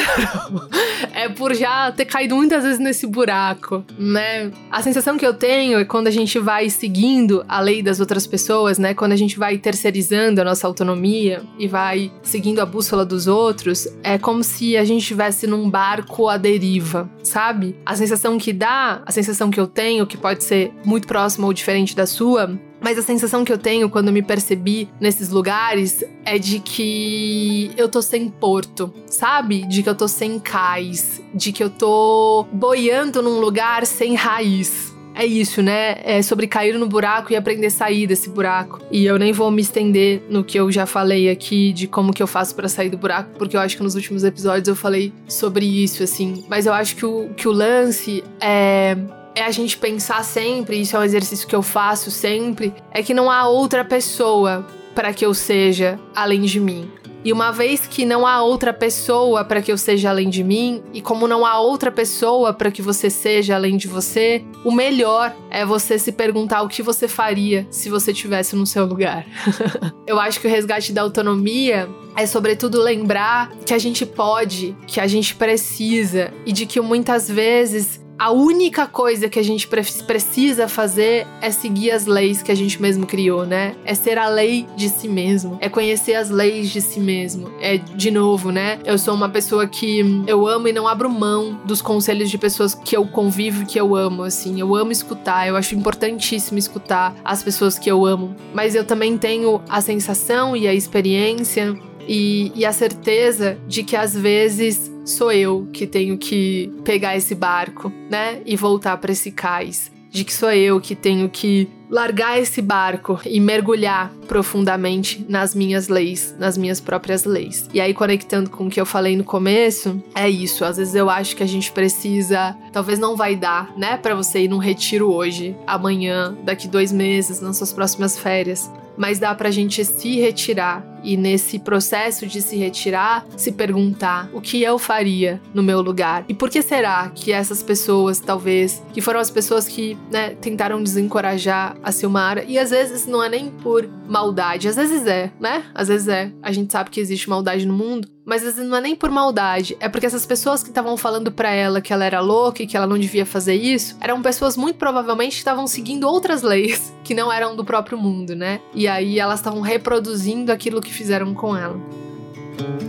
é 1.14 1.28
por 1.28 1.54
já 1.54 1.92
ter 1.92 2.06
caído 2.06 2.36
muitas 2.36 2.64
vezes 2.64 2.80
nesse 2.80 3.06
buraco, 3.06 3.84
né? 4.00 4.52
A 4.72 4.82
sensação 4.82 5.18
que 5.18 5.26
eu 5.26 5.34
tenho 5.34 5.80
é 5.80 5.86
quando 5.86 6.08
a 6.08 6.12
gente 6.12 6.40
vai 6.40 6.70
seguindo 6.70 7.44
a 7.48 7.60
lei 7.60 7.84
das 7.84 8.00
outras 8.00 8.26
pessoas, 8.26 8.78
né? 8.78 8.94
Quando 8.94 9.12
a 9.12 9.18
gente 9.18 9.38
vai 9.38 9.58
terceirizando 9.58 10.40
a 10.40 10.46
nossa 10.46 10.66
autonomia 10.66 11.42
e 11.60 11.68
vai 11.68 12.12
seguindo 12.24 12.60
a 12.60 12.66
bússola 12.66 13.06
dos 13.06 13.28
outros, 13.28 13.88
é 14.02 14.18
como 14.18 14.44
se 14.44 14.78
a 14.78 14.86
gente 14.86 15.02
estivesse 15.02 15.46
num 15.46 15.70
barco 15.70 16.30
à 16.30 16.38
deriva, 16.38 17.10
sabe? 17.22 17.76
A 17.86 17.96
sensação 17.96 18.38
que 18.38 18.54
dá, 18.54 19.02
a 19.06 19.12
sensação 19.12 19.41
sensação 19.42 19.50
que 19.50 19.60
eu 19.60 19.68
tenho, 19.68 20.06
que 20.06 20.18
pode 20.18 20.44
ser 20.44 20.72
muito 20.86 21.08
próxima 21.08 21.48
ou 21.48 21.54
diferente 21.54 21.96
da 21.96 22.06
sua, 22.06 22.60
mas 22.80 22.98
a 22.98 23.02
sensação 23.02 23.44
que 23.44 23.52
eu 23.52 23.58
tenho 23.58 23.90
quando 23.90 24.12
me 24.12 24.22
percebi 24.22 24.90
nesses 25.00 25.30
lugares 25.30 26.04
é 26.24 26.38
de 26.38 26.60
que 26.60 27.72
eu 27.76 27.90
tô 27.90 28.02
sem 28.02 28.30
porto, 28.30 28.94
sabe? 29.08 29.66
De 29.66 29.82
que 29.82 29.90
eu 29.90 29.96
tô 29.96 30.08
sem 30.08 30.40
cais, 30.40 31.22
de 31.34 31.52
que 31.52 31.64
eu 31.64 31.70
tô 31.70 32.46
boiando 32.52 33.22
num 33.22 33.40
lugar 33.40 33.86
sem 33.86 34.16
raiz. 34.16 34.92
É 35.14 35.26
isso, 35.26 35.62
né? 35.62 35.98
É 36.04 36.22
sobre 36.22 36.48
cair 36.48 36.78
no 36.78 36.88
buraco 36.88 37.34
e 37.34 37.36
aprender 37.36 37.68
a 37.68 37.72
sair 37.72 38.08
desse 38.08 38.30
buraco. 38.30 38.80
E 38.90 39.06
eu 39.06 39.20
nem 39.20 39.34
vou 39.34 39.52
me 39.52 39.62
estender 39.62 40.24
no 40.30 40.44
que 40.44 40.58
eu 40.58 40.72
já 40.72 40.86
falei 40.86 41.30
aqui 41.30 41.74
de 41.74 41.86
como 41.86 42.14
que 42.14 42.24
eu 42.24 42.28
faço 42.28 42.56
para 42.56 42.70
sair 42.70 42.90
do 42.90 42.98
buraco, 42.98 43.32
porque 43.38 43.58
eu 43.58 43.60
acho 43.60 43.76
que 43.76 43.84
nos 43.84 43.96
últimos 43.96 44.24
episódios 44.24 44.68
eu 44.68 44.76
falei 44.76 45.12
sobre 45.28 45.66
isso, 45.66 46.02
assim. 46.02 46.46
Mas 46.48 46.66
eu 46.66 46.74
acho 46.74 46.96
que 46.96 47.06
o, 47.06 47.30
que 47.36 47.48
o 47.48 47.52
lance 47.52 48.24
é 48.40 48.96
é 49.36 49.44
a 49.44 49.52
gente 49.52 49.78
pensar 49.78 50.24
sempre, 50.24 50.82
isso 50.82 50.96
é 50.96 51.00
um 51.00 51.04
exercício 51.04 51.48
que 51.48 51.56
eu 51.56 51.62
faço 51.62 52.12
sempre, 52.12 52.74
é 52.92 53.02
que 53.02 53.14
não 53.14 53.30
há 53.30 53.48
outra 53.48 53.84
pessoa 53.84 54.66
para 54.94 55.14
que 55.14 55.26
eu 55.26 55.34
seja 55.34 56.00
além 56.14 56.42
de 56.42 56.60
mim. 56.60 56.92
E 57.24 57.32
uma 57.32 57.52
vez 57.52 57.82
que 57.88 58.04
não 58.04 58.26
há 58.26 58.42
outra 58.42 58.74
pessoa 58.74 59.46
para 59.46 59.62
que 59.62 59.72
eu 59.72 59.78
seja 59.78 60.10
além 60.10 60.28
de 60.28 60.44
mim, 60.44 60.82
e 60.92 61.02
como 61.02 61.28
não 61.28 61.46
há 61.46 61.60
outra 61.60 61.92
pessoa 61.92 62.52
para 62.52 62.72
que 62.72 62.82
você 62.82 63.12
seja 63.12 63.54
além 63.54 63.78
de 63.78 63.88
você, 63.88 64.44
o 64.66 64.72
melhor 64.72 65.32
é 65.52 65.64
você 65.64 66.00
se 66.00 66.12
perguntar 66.12 66.64
o 66.64 66.68
que 66.68 66.82
você 66.82 67.08
faria 67.08 67.68
se 67.70 67.90
você 67.90 68.12
tivesse 68.12 68.56
no 68.56 68.66
seu 68.66 68.86
lugar. 68.86 69.26
eu 70.08 70.20
acho 70.20 70.40
que 70.40 70.48
o 70.48 70.50
resgate 70.50 70.92
da 70.92 71.04
autonomia 71.04 71.88
é 72.16 72.26
sobretudo 72.26 72.82
lembrar 72.82 73.52
que 73.66 73.74
a 73.74 73.78
gente 73.78 74.04
pode, 74.04 74.76
que 74.88 75.00
a 75.00 75.06
gente 75.06 75.36
precisa 75.36 76.34
e 76.44 76.52
de 76.52 76.66
que 76.66 76.82
muitas 76.82 77.30
vezes 77.30 78.01
a 78.22 78.30
única 78.30 78.86
coisa 78.86 79.28
que 79.28 79.40
a 79.40 79.44
gente 79.44 79.68
precisa 79.68 80.68
fazer 80.68 81.26
é 81.42 81.50
seguir 81.50 81.90
as 81.90 82.06
leis 82.06 82.44
que 82.44 82.52
a 82.52 82.56
gente 82.56 82.80
mesmo 82.80 83.08
criou, 83.08 83.48
né? 83.48 83.76
É 83.84 83.96
ser 83.96 84.16
a 84.20 84.30
lei 84.30 84.68
de 84.76 84.90
si 84.90 85.08
mesmo, 85.08 85.58
é 85.60 85.68
conhecer 85.68 86.14
as 86.14 86.30
leis 86.30 86.70
de 86.70 86.82
si 86.82 87.00
mesmo. 87.00 87.52
É 87.60 87.80
de 87.80 88.12
novo, 88.12 88.52
né? 88.52 88.78
Eu 88.86 89.00
sou 89.00 89.16
uma 89.16 89.28
pessoa 89.28 89.66
que 89.66 90.24
eu 90.28 90.46
amo 90.46 90.68
e 90.68 90.72
não 90.72 90.88
abro 90.88 91.10
mão 91.10 91.60
dos 91.66 91.82
conselhos 91.82 92.30
de 92.30 92.38
pessoas 92.38 92.76
que 92.76 92.96
eu 92.96 93.08
convivo 93.08 93.64
e 93.64 93.66
que 93.66 93.80
eu 93.80 93.96
amo, 93.96 94.22
assim. 94.22 94.62
Eu 94.62 94.76
amo 94.76 94.92
escutar, 94.92 95.48
eu 95.48 95.56
acho 95.56 95.74
importantíssimo 95.74 96.60
escutar 96.60 97.16
as 97.26 97.42
pessoas 97.42 97.80
que 97.80 97.90
eu 97.90 98.06
amo, 98.06 98.36
mas 98.54 98.76
eu 98.76 98.86
também 98.86 99.18
tenho 99.18 99.64
a 99.68 99.82
sensação 99.82 100.56
e 100.56 100.68
a 100.68 100.74
experiência 100.76 101.76
e, 102.08 102.52
e 102.54 102.66
a 102.66 102.72
certeza 102.72 103.58
de 103.68 103.84
que 103.84 103.96
às 103.96 104.16
vezes 104.16 104.91
sou 105.06 105.32
eu 105.32 105.68
que 105.74 105.88
tenho 105.88 106.18
que 106.18 106.72
pegar 106.84 107.16
esse 107.16 107.36
barco, 107.36 107.92
né? 108.10 108.42
E 108.46 108.56
voltar 108.56 108.98
para 108.98 109.12
esse 109.12 109.32
cais. 109.32 109.92
De 110.10 110.26
que 110.26 110.34
sou 110.34 110.52
eu 110.52 110.82
que 110.82 110.94
tenho 110.94 111.30
que 111.30 111.70
largar 111.90 112.38
esse 112.38 112.62
barco 112.62 113.20
e 113.26 113.40
mergulhar 113.40 114.12
profundamente 114.28 115.26
nas 115.28 115.56
minhas 115.56 115.88
leis, 115.88 116.36
nas 116.38 116.58
minhas 116.58 116.82
próprias 116.82 117.24
leis. 117.24 117.70
E 117.74 117.80
aí, 117.80 117.94
conectando 117.94 118.50
com 118.50 118.68
o 118.68 118.70
que 118.70 118.80
eu 118.80 118.86
falei 118.86 119.16
no 119.16 119.24
começo, 119.24 120.02
é 120.14 120.30
isso. 120.30 120.66
Às 120.66 120.78
vezes 120.78 120.96
eu 120.96 121.10
acho 121.10 121.36
que 121.36 121.44
a 121.44 121.48
gente 121.48 121.72
precisa. 121.72 122.58
Talvez 122.74 123.00
não 123.00 123.16
vai 123.16 123.38
dar, 123.38 123.74
né, 123.78 123.96
para 123.96 124.14
você 124.14 124.44
ir 124.44 124.48
num 124.50 124.58
retiro 124.58 125.14
hoje, 125.14 125.56
amanhã, 125.66 126.38
daqui 126.44 126.68
dois 126.68 126.92
meses, 126.92 127.40
nas 127.40 127.58
suas 127.58 127.72
próximas 127.72 128.18
férias. 128.18 128.70
Mas 128.98 129.18
dá 129.18 129.34
pra 129.34 129.50
gente 129.50 129.84
se 129.86 130.20
retirar 130.20 130.86
e 131.04 131.18
nesse 131.18 131.60
processo 131.60 132.26
de 132.26 132.42
se 132.42 132.58
retirar, 132.58 133.26
se 133.36 133.52
perguntar 133.52 134.30
o 134.34 134.42
que 134.42 134.62
eu 134.62 134.78
faria 134.78 135.42
no 135.54 135.64
meu 135.64 135.82
lugar 135.82 136.26
e 136.28 136.34
por 136.34 136.50
que 136.50 136.62
será 136.62 137.10
que 137.10 137.32
essas 137.32 137.62
pessoas, 137.64 138.20
talvez, 138.20 138.82
que 138.94 139.02
foram 139.02 139.20
as 139.20 139.30
pessoas 139.30 139.68
que 139.68 139.98
né, 140.10 140.32
tentaram 140.42 140.82
desencorajar 140.82 141.76
a 141.84 141.92
Silmara, 141.92 142.44
e 142.48 142.58
às 142.58 142.70
vezes 142.70 143.06
não 143.06 143.24
é 143.24 143.30
nem 143.30 143.50
por 143.50 143.88
maldade, 144.08 144.68
às 144.68 144.76
vezes 144.76 145.06
é, 145.08 145.32
né? 145.40 145.64
Às 145.74 145.88
vezes 145.88 146.08
é. 146.08 146.32
A 146.42 146.52
gente 146.52 146.72
sabe 146.72 146.90
que 146.90 147.00
existe 147.00 147.30
maldade 147.30 147.66
no 147.66 147.74
mundo, 147.74 148.08
mas 148.26 148.46
às 148.46 148.56
vezes 148.56 148.70
não 148.70 148.78
é 148.78 148.82
nem 148.82 148.96
por 148.96 149.10
maldade, 149.10 149.76
é 149.80 149.90
porque 149.90 150.06
essas 150.06 150.26
pessoas 150.26 150.62
que 150.62 150.70
estavam 150.70 150.96
falando 150.96 151.32
para 151.32 151.52
ela 151.52 151.82
que 151.82 151.92
ela 151.92 152.06
era 152.06 152.20
louca 152.20 152.62
e 152.62 152.68
que 152.68 152.78
ela 152.78 152.88
não 152.88 152.98
devia 152.98 153.26
fazer 153.26 153.56
isso, 153.56 153.98
eram 154.00 154.22
pessoas 154.22 154.56
muito 154.56 154.78
provavelmente 154.78 155.34
que 155.34 155.40
estavam 155.40 155.66
seguindo 155.66 156.08
outras 156.08 156.42
leis 156.42 156.94
que 157.04 157.14
não 157.14 157.32
eram 157.32 157.56
do 157.56 157.66
próprio 157.66 157.98
mundo, 157.98 158.36
né? 158.36 158.62
E 158.74 158.88
aí 158.88 159.20
elas 159.20 159.40
estavam 159.40 159.62
reproduzindo 159.62 160.52
aquilo 160.52 160.82
que 160.92 160.98
fizeram 160.98 161.34
com 161.34 161.56
ela. 161.56 161.80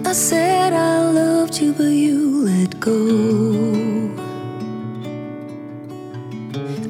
I 0.04 0.12
said 0.12 0.72
I 0.72 1.12
loved 1.12 1.62
you, 1.62 1.72
but 1.72 1.86
you 1.86 2.44
let 2.44 2.78
go. 2.80 4.10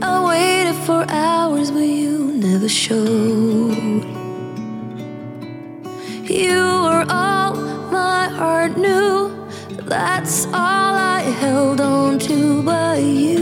I 0.01 0.25
waited 0.27 0.75
for 0.87 1.05
hours, 1.09 1.71
but 1.71 1.87
you 1.87 2.33
never 2.35 2.69
showed. 2.69 4.07
You 6.25 6.63
were 6.87 7.05
all 7.11 7.55
my 7.93 8.29
heart 8.29 8.79
knew. 8.79 9.31
That's 9.87 10.47
all 10.47 10.95
I 10.97 11.21
held 11.41 11.81
on 11.81 12.19
to, 12.21 12.63
but 12.63 13.03
you 13.03 13.42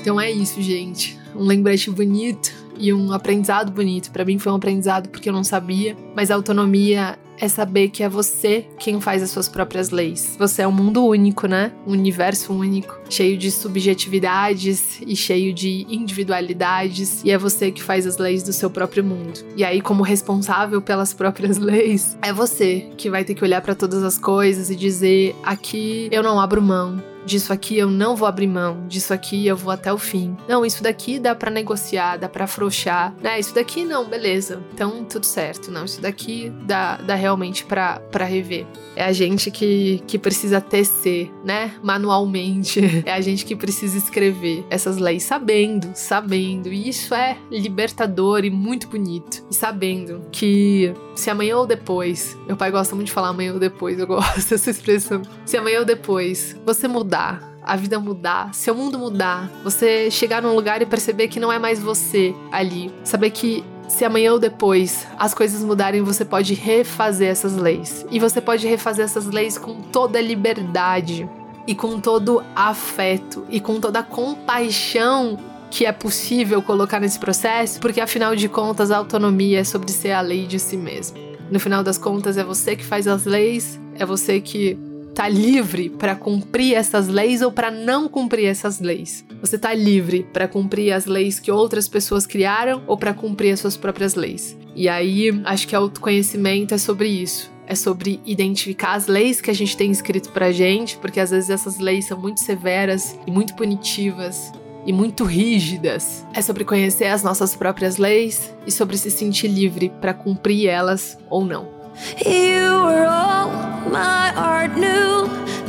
Então 0.00 0.20
é 0.20 0.30
isso, 0.30 0.60
gente. 0.62 1.18
Um 1.36 1.44
lembrete 1.44 1.90
bonito 1.90 2.52
e 2.78 2.92
um 2.92 3.12
aprendizado 3.12 3.70
bonito. 3.70 4.10
Para 4.10 4.24
mim 4.24 4.38
foi 4.38 4.50
um 4.50 4.56
aprendizado 4.56 5.10
porque 5.10 5.28
eu 5.28 5.32
não 5.32 5.44
sabia, 5.44 5.96
mas 6.16 6.30
a 6.30 6.34
autonomia 6.34 7.18
é 7.38 7.48
saber 7.48 7.88
que 7.88 8.02
é 8.02 8.08
você 8.08 8.66
quem 8.78 9.00
faz 9.00 9.22
as 9.22 9.30
suas 9.30 9.48
próprias 9.48 9.90
leis. 9.90 10.36
Você 10.38 10.62
é 10.62 10.68
um 10.68 10.72
mundo 10.72 11.04
único, 11.04 11.46
né? 11.46 11.72
Um 11.86 11.92
universo 11.92 12.52
único, 12.52 12.98
cheio 13.08 13.36
de 13.36 13.50
subjetividades 13.50 15.00
e 15.06 15.16
cheio 15.16 15.52
de 15.52 15.86
individualidades, 15.88 17.22
e 17.24 17.30
é 17.30 17.38
você 17.38 17.70
que 17.70 17.82
faz 17.82 18.06
as 18.06 18.18
leis 18.18 18.42
do 18.42 18.52
seu 18.52 18.68
próprio 18.68 19.02
mundo. 19.02 19.40
E 19.56 19.64
aí, 19.64 19.80
como 19.80 20.02
responsável 20.02 20.82
pelas 20.82 21.14
próprias 21.14 21.56
leis, 21.58 22.16
é 22.20 22.32
você 22.32 22.88
que 22.96 23.08
vai 23.08 23.24
ter 23.24 23.34
que 23.34 23.42
olhar 23.42 23.62
para 23.62 23.74
todas 23.74 24.02
as 24.02 24.18
coisas 24.18 24.70
e 24.70 24.76
dizer: 24.76 25.34
aqui 25.42 26.08
eu 26.12 26.22
não 26.22 26.38
abro 26.38 26.60
mão, 26.60 27.02
disso 27.24 27.52
aqui 27.52 27.78
eu 27.78 27.90
não 27.90 28.16
vou 28.16 28.26
abrir 28.26 28.46
mão, 28.46 28.86
disso 28.86 29.12
aqui 29.12 29.46
eu 29.46 29.56
vou 29.56 29.72
até 29.72 29.92
o 29.92 29.98
fim. 29.98 30.36
Não, 30.48 30.64
isso 30.64 30.82
daqui 30.82 31.18
dá 31.18 31.34
para 31.34 31.50
negociar, 31.50 32.16
dá 32.16 32.28
para 32.28 32.44
afrouxar, 32.44 33.14
né? 33.22 33.38
Isso 33.38 33.54
daqui 33.54 33.84
não, 33.84 34.04
beleza. 34.04 34.62
Então 34.72 35.04
tudo 35.04 35.26
certo. 35.26 35.70
Não, 35.70 35.84
isso 35.84 36.00
daqui 36.00 36.52
dá, 36.62 36.96
dá 36.96 37.14
realmente 37.14 37.64
para 37.64 38.24
rever. 38.24 38.66
É 38.96 39.04
a 39.04 39.12
gente 39.12 39.50
que, 39.50 40.02
que 40.06 40.18
precisa 40.18 40.60
tecer, 40.60 41.30
né? 41.44 41.72
Manualmente. 41.82 42.80
É 43.10 43.12
a 43.12 43.20
gente 43.20 43.44
que 43.44 43.56
precisa 43.56 43.96
escrever 43.96 44.64
essas 44.68 44.98
leis 44.98 45.22
sabendo, 45.22 45.90
sabendo. 45.94 46.68
E 46.68 46.88
isso 46.88 47.14
é 47.14 47.38
libertador 47.50 48.44
e 48.44 48.50
muito 48.50 48.88
bonito. 48.88 49.42
E 49.50 49.54
sabendo 49.54 50.22
que 50.30 50.92
se 51.14 51.30
amanhã 51.30 51.56
ou 51.56 51.66
depois, 51.66 52.36
meu 52.46 52.56
pai 52.56 52.70
gosta 52.70 52.94
muito 52.94 53.08
de 53.08 53.12
falar 53.12 53.28
amanhã 53.28 53.54
ou 53.54 53.58
depois, 53.58 53.98
eu 53.98 54.06
gosto 54.08 54.50
dessa 54.50 54.70
expressão. 54.70 55.22
Se 55.44 55.56
amanhã 55.56 55.80
ou 55.80 55.84
depois 55.84 56.56
você 56.64 56.86
mudar, 56.86 57.09
a 57.16 57.76
vida 57.76 57.98
mudar, 57.98 58.54
seu 58.54 58.74
mundo 58.74 58.98
mudar, 58.98 59.50
você 59.62 60.10
chegar 60.10 60.42
num 60.42 60.54
lugar 60.54 60.82
e 60.82 60.86
perceber 60.86 61.28
que 61.28 61.38
não 61.38 61.52
é 61.52 61.58
mais 61.58 61.78
você 61.78 62.34
ali, 62.50 62.92
saber 63.04 63.30
que 63.30 63.64
se 63.88 64.04
amanhã 64.04 64.32
ou 64.32 64.38
depois 64.38 65.06
as 65.18 65.34
coisas 65.34 65.62
mudarem, 65.62 66.02
você 66.02 66.24
pode 66.24 66.54
refazer 66.54 67.28
essas 67.28 67.56
leis. 67.56 68.06
E 68.10 68.20
você 68.20 68.40
pode 68.40 68.66
refazer 68.66 69.04
essas 69.04 69.26
leis 69.26 69.58
com 69.58 69.82
toda 69.82 70.20
liberdade 70.20 71.28
e 71.66 71.74
com 71.74 72.00
todo 72.00 72.42
afeto 72.54 73.44
e 73.50 73.60
com 73.60 73.80
toda 73.80 73.98
a 73.98 74.02
compaixão 74.02 75.38
que 75.70 75.86
é 75.86 75.92
possível 75.92 76.60
colocar 76.62 76.98
nesse 76.98 77.18
processo, 77.18 77.78
porque 77.80 78.00
afinal 78.00 78.34
de 78.34 78.48
contas 78.48 78.90
a 78.90 78.96
autonomia 78.96 79.60
é 79.60 79.64
sobre 79.64 79.92
ser 79.92 80.12
a 80.12 80.20
lei 80.20 80.46
de 80.46 80.58
si 80.58 80.76
mesmo. 80.76 81.18
No 81.50 81.60
final 81.60 81.82
das 81.82 81.98
contas 81.98 82.36
é 82.36 82.44
você 82.44 82.74
que 82.74 82.84
faz 82.84 83.06
as 83.06 83.24
leis, 83.24 83.78
é 83.94 84.04
você 84.04 84.40
que 84.40 84.78
tá 85.20 85.28
livre 85.28 85.90
para 85.90 86.16
cumprir 86.16 86.74
essas 86.74 87.06
leis 87.06 87.42
ou 87.42 87.52
para 87.52 87.70
não 87.70 88.08
cumprir 88.08 88.46
essas 88.46 88.80
leis. 88.80 89.22
Você 89.42 89.58
tá 89.58 89.74
livre 89.74 90.26
para 90.32 90.48
cumprir 90.48 90.92
as 90.92 91.04
leis 91.04 91.38
que 91.38 91.52
outras 91.52 91.86
pessoas 91.86 92.26
criaram 92.26 92.82
ou 92.86 92.96
para 92.96 93.12
cumprir 93.12 93.52
as 93.52 93.60
suas 93.60 93.76
próprias 93.76 94.14
leis. 94.14 94.56
E 94.74 94.88
aí, 94.88 95.28
acho 95.44 95.68
que 95.68 95.76
autoconhecimento 95.76 96.72
é 96.72 96.78
sobre 96.78 97.08
isso. 97.08 97.52
É 97.66 97.74
sobre 97.74 98.18
identificar 98.24 98.94
as 98.94 99.08
leis 99.08 99.42
que 99.42 99.50
a 99.50 99.54
gente 99.54 99.76
tem 99.76 99.90
escrito 99.90 100.30
pra 100.30 100.52
gente, 100.52 100.96
porque 100.96 101.20
às 101.20 101.30
vezes 101.30 101.50
essas 101.50 101.78
leis 101.78 102.06
são 102.06 102.18
muito 102.18 102.40
severas 102.40 103.14
e 103.26 103.30
muito 103.30 103.54
punitivas 103.54 104.50
e 104.86 104.92
muito 104.92 105.24
rígidas. 105.24 106.24
É 106.32 106.40
sobre 106.40 106.64
conhecer 106.64 107.08
as 107.08 107.22
nossas 107.22 107.54
próprias 107.54 107.98
leis 107.98 108.54
e 108.66 108.72
sobre 108.72 108.96
se 108.96 109.10
sentir 109.10 109.48
livre 109.48 109.92
para 110.00 110.14
cumprir 110.14 110.66
elas 110.66 111.18
ou 111.28 111.44
não. 111.44 111.79
You 112.24 112.82
were 112.84 113.06
all 113.06 113.50
my 113.90 114.28
heart 114.30 114.76
knew. 114.76 115.28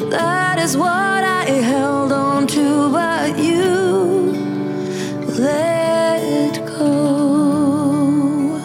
That 0.10 0.60
is 0.60 0.76
what 0.76 1.24
I 1.24 1.46
held 1.46 2.12
on 2.12 2.48
to, 2.48 2.90
but 2.92 3.38
you 3.38 4.34
let 5.38 6.60
go. 6.78 8.60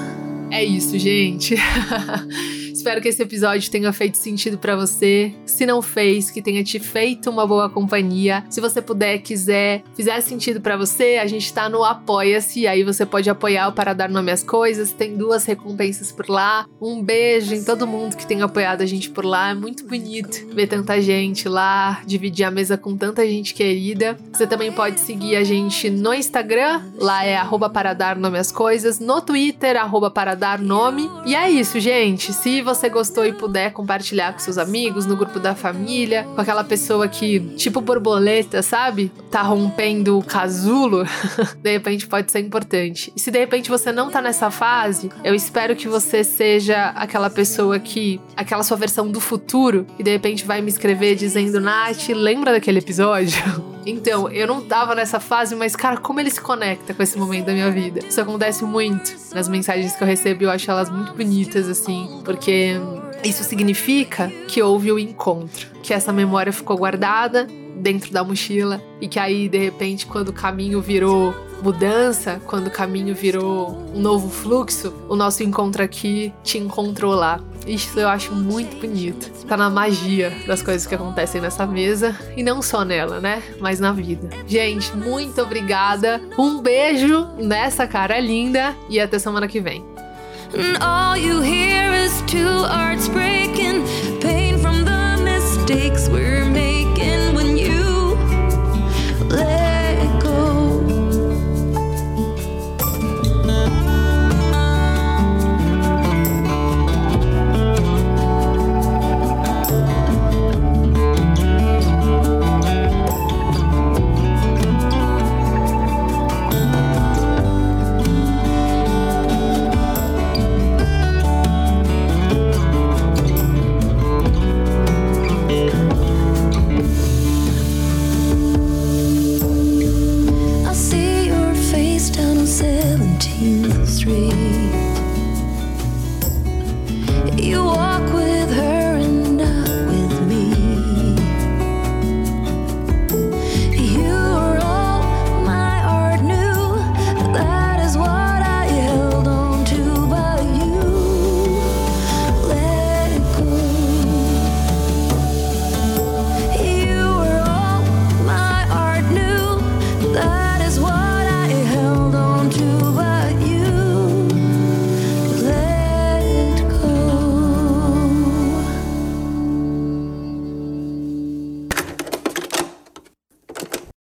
É 0.50 0.64
isso, 0.64 0.98
gente. 0.98 1.56
Espero 2.86 3.02
que 3.02 3.08
esse 3.08 3.20
episódio 3.20 3.68
tenha 3.68 3.92
feito 3.92 4.16
sentido 4.16 4.58
para 4.58 4.76
você. 4.76 5.34
Se 5.44 5.66
não 5.66 5.82
fez, 5.82 6.30
que 6.30 6.40
tenha 6.40 6.62
te 6.62 6.78
feito 6.78 7.28
uma 7.28 7.44
boa 7.44 7.68
companhia. 7.68 8.44
Se 8.48 8.60
você 8.60 8.80
puder, 8.80 9.18
quiser, 9.18 9.82
fizer 9.96 10.20
sentido 10.20 10.60
para 10.60 10.76
você, 10.76 11.18
a 11.20 11.26
gente 11.26 11.52
tá 11.52 11.68
no 11.68 11.82
Apoia-se. 11.82 12.64
Aí 12.64 12.84
você 12.84 13.04
pode 13.04 13.28
apoiar 13.28 13.72
Para 13.72 13.92
Dar 13.92 14.08
Nome 14.08 14.30
às 14.30 14.44
Coisas. 14.44 14.92
Tem 14.92 15.16
duas 15.16 15.44
recompensas 15.44 16.12
por 16.12 16.28
lá. 16.28 16.64
Um 16.80 17.02
beijo 17.02 17.56
em 17.56 17.64
todo 17.64 17.88
mundo 17.88 18.16
que 18.16 18.24
tem 18.24 18.40
apoiado 18.40 18.82
a 18.82 18.86
gente 18.86 19.10
por 19.10 19.24
lá. 19.24 19.50
É 19.50 19.54
muito 19.54 19.84
bonito 19.84 20.46
ver 20.54 20.68
tanta 20.68 21.00
gente 21.00 21.48
lá, 21.48 22.02
dividir 22.06 22.44
a 22.44 22.52
mesa 22.52 22.78
com 22.78 22.96
tanta 22.96 23.26
gente 23.26 23.52
querida. 23.52 24.16
Você 24.32 24.46
também 24.46 24.70
pode 24.70 25.00
seguir 25.00 25.34
a 25.34 25.42
gente 25.42 25.90
no 25.90 26.14
Instagram. 26.14 26.82
Lá 27.00 27.24
é 27.24 27.36
arroba 27.36 27.68
para 27.68 27.94
dar 27.94 28.14
nome 28.14 28.38
às 28.38 28.52
coisas. 28.52 29.00
No 29.00 29.20
Twitter, 29.20 29.76
arroba 29.76 30.08
para 30.08 30.36
dar 30.36 30.60
nome. 30.60 31.10
E 31.24 31.34
é 31.34 31.50
isso, 31.50 31.80
gente. 31.80 32.32
Se 32.32 32.62
você 32.62 32.75
você 32.76 32.88
gostou 32.88 33.24
e 33.24 33.32
puder 33.32 33.72
compartilhar 33.72 34.32
com 34.32 34.38
seus 34.38 34.58
amigos, 34.58 35.06
no 35.06 35.16
grupo 35.16 35.40
da 35.40 35.54
família, 35.54 36.24
com 36.34 36.40
aquela 36.40 36.62
pessoa 36.62 37.08
que, 37.08 37.40
tipo 37.56 37.80
borboleta, 37.80 38.62
sabe? 38.62 39.10
Tá 39.30 39.42
rompendo 39.42 40.18
o 40.18 40.22
casulo, 40.22 41.04
de 41.62 41.72
repente 41.72 42.06
pode 42.06 42.30
ser 42.30 42.40
importante. 42.40 43.12
E 43.16 43.20
se 43.20 43.30
de 43.30 43.38
repente 43.38 43.70
você 43.70 43.90
não 43.92 44.10
tá 44.10 44.20
nessa 44.20 44.50
fase, 44.50 45.10
eu 45.24 45.34
espero 45.34 45.74
que 45.74 45.88
você 45.88 46.22
seja 46.22 46.90
aquela 46.90 47.30
pessoa 47.30 47.78
que, 47.78 48.20
aquela 48.36 48.62
sua 48.62 48.76
versão 48.76 49.10
do 49.10 49.20
futuro, 49.20 49.86
e 49.98 50.02
de 50.02 50.10
repente 50.10 50.44
vai 50.44 50.60
me 50.60 50.68
escrever 50.68 51.14
dizendo: 51.14 51.60
Nath, 51.60 52.08
lembra 52.08 52.52
daquele 52.52 52.78
episódio? 52.78 53.42
Então, 53.86 54.28
eu 54.30 54.48
não 54.48 54.60
tava 54.60 54.94
nessa 54.94 55.20
fase, 55.20 55.54
mas, 55.54 55.76
cara, 55.76 55.96
como 55.96 56.18
ele 56.18 56.30
se 56.30 56.40
conecta 56.40 56.92
com 56.92 57.02
esse 57.02 57.16
momento 57.16 57.46
da 57.46 57.52
minha 57.52 57.70
vida? 57.70 58.00
Isso 58.06 58.20
acontece 58.20 58.64
muito 58.64 59.14
nas 59.32 59.48
mensagens 59.48 59.94
que 59.94 60.02
eu 60.02 60.06
recebo 60.06 60.44
eu 60.44 60.50
acho 60.50 60.68
elas 60.68 60.90
muito 60.90 61.14
bonitas, 61.14 61.68
assim, 61.68 62.20
porque 62.24 62.74
isso 63.22 63.44
significa 63.44 64.28
que 64.48 64.60
houve 64.60 64.90
o 64.90 64.98
encontro, 64.98 65.68
que 65.82 65.94
essa 65.94 66.12
memória 66.12 66.52
ficou 66.52 66.76
guardada 66.76 67.46
dentro 67.86 68.12
da 68.12 68.24
mochila 68.24 68.82
e 69.00 69.06
que 69.06 69.16
aí, 69.16 69.48
de 69.48 69.58
repente, 69.58 70.06
quando 70.06 70.30
o 70.30 70.32
caminho 70.32 70.80
virou 70.80 71.32
mudança, 71.62 72.42
quando 72.44 72.66
o 72.66 72.70
caminho 72.70 73.14
virou 73.14 73.78
um 73.94 74.00
novo 74.00 74.28
fluxo, 74.28 74.92
o 75.08 75.14
nosso 75.14 75.44
encontro 75.44 75.84
aqui 75.84 76.34
te 76.42 76.58
encontrou 76.58 77.14
lá. 77.14 77.40
Isso 77.64 77.98
eu 78.00 78.08
acho 78.08 78.32
muito 78.34 78.76
bonito. 78.80 79.30
Tá 79.46 79.56
na 79.56 79.70
magia 79.70 80.32
das 80.48 80.62
coisas 80.62 80.84
que 80.84 80.96
acontecem 80.96 81.40
nessa 81.40 81.64
mesa 81.64 82.18
e 82.36 82.42
não 82.42 82.60
só 82.60 82.84
nela, 82.84 83.20
né? 83.20 83.40
Mas 83.60 83.78
na 83.78 83.92
vida. 83.92 84.30
Gente, 84.48 84.94
muito 84.96 85.40
obrigada. 85.40 86.20
Um 86.36 86.60
beijo 86.60 87.28
nessa 87.38 87.86
cara 87.86 88.18
linda 88.18 88.74
e 88.90 88.98
até 88.98 89.16
semana 89.20 89.46
que 89.46 89.60
vem. 89.60 89.84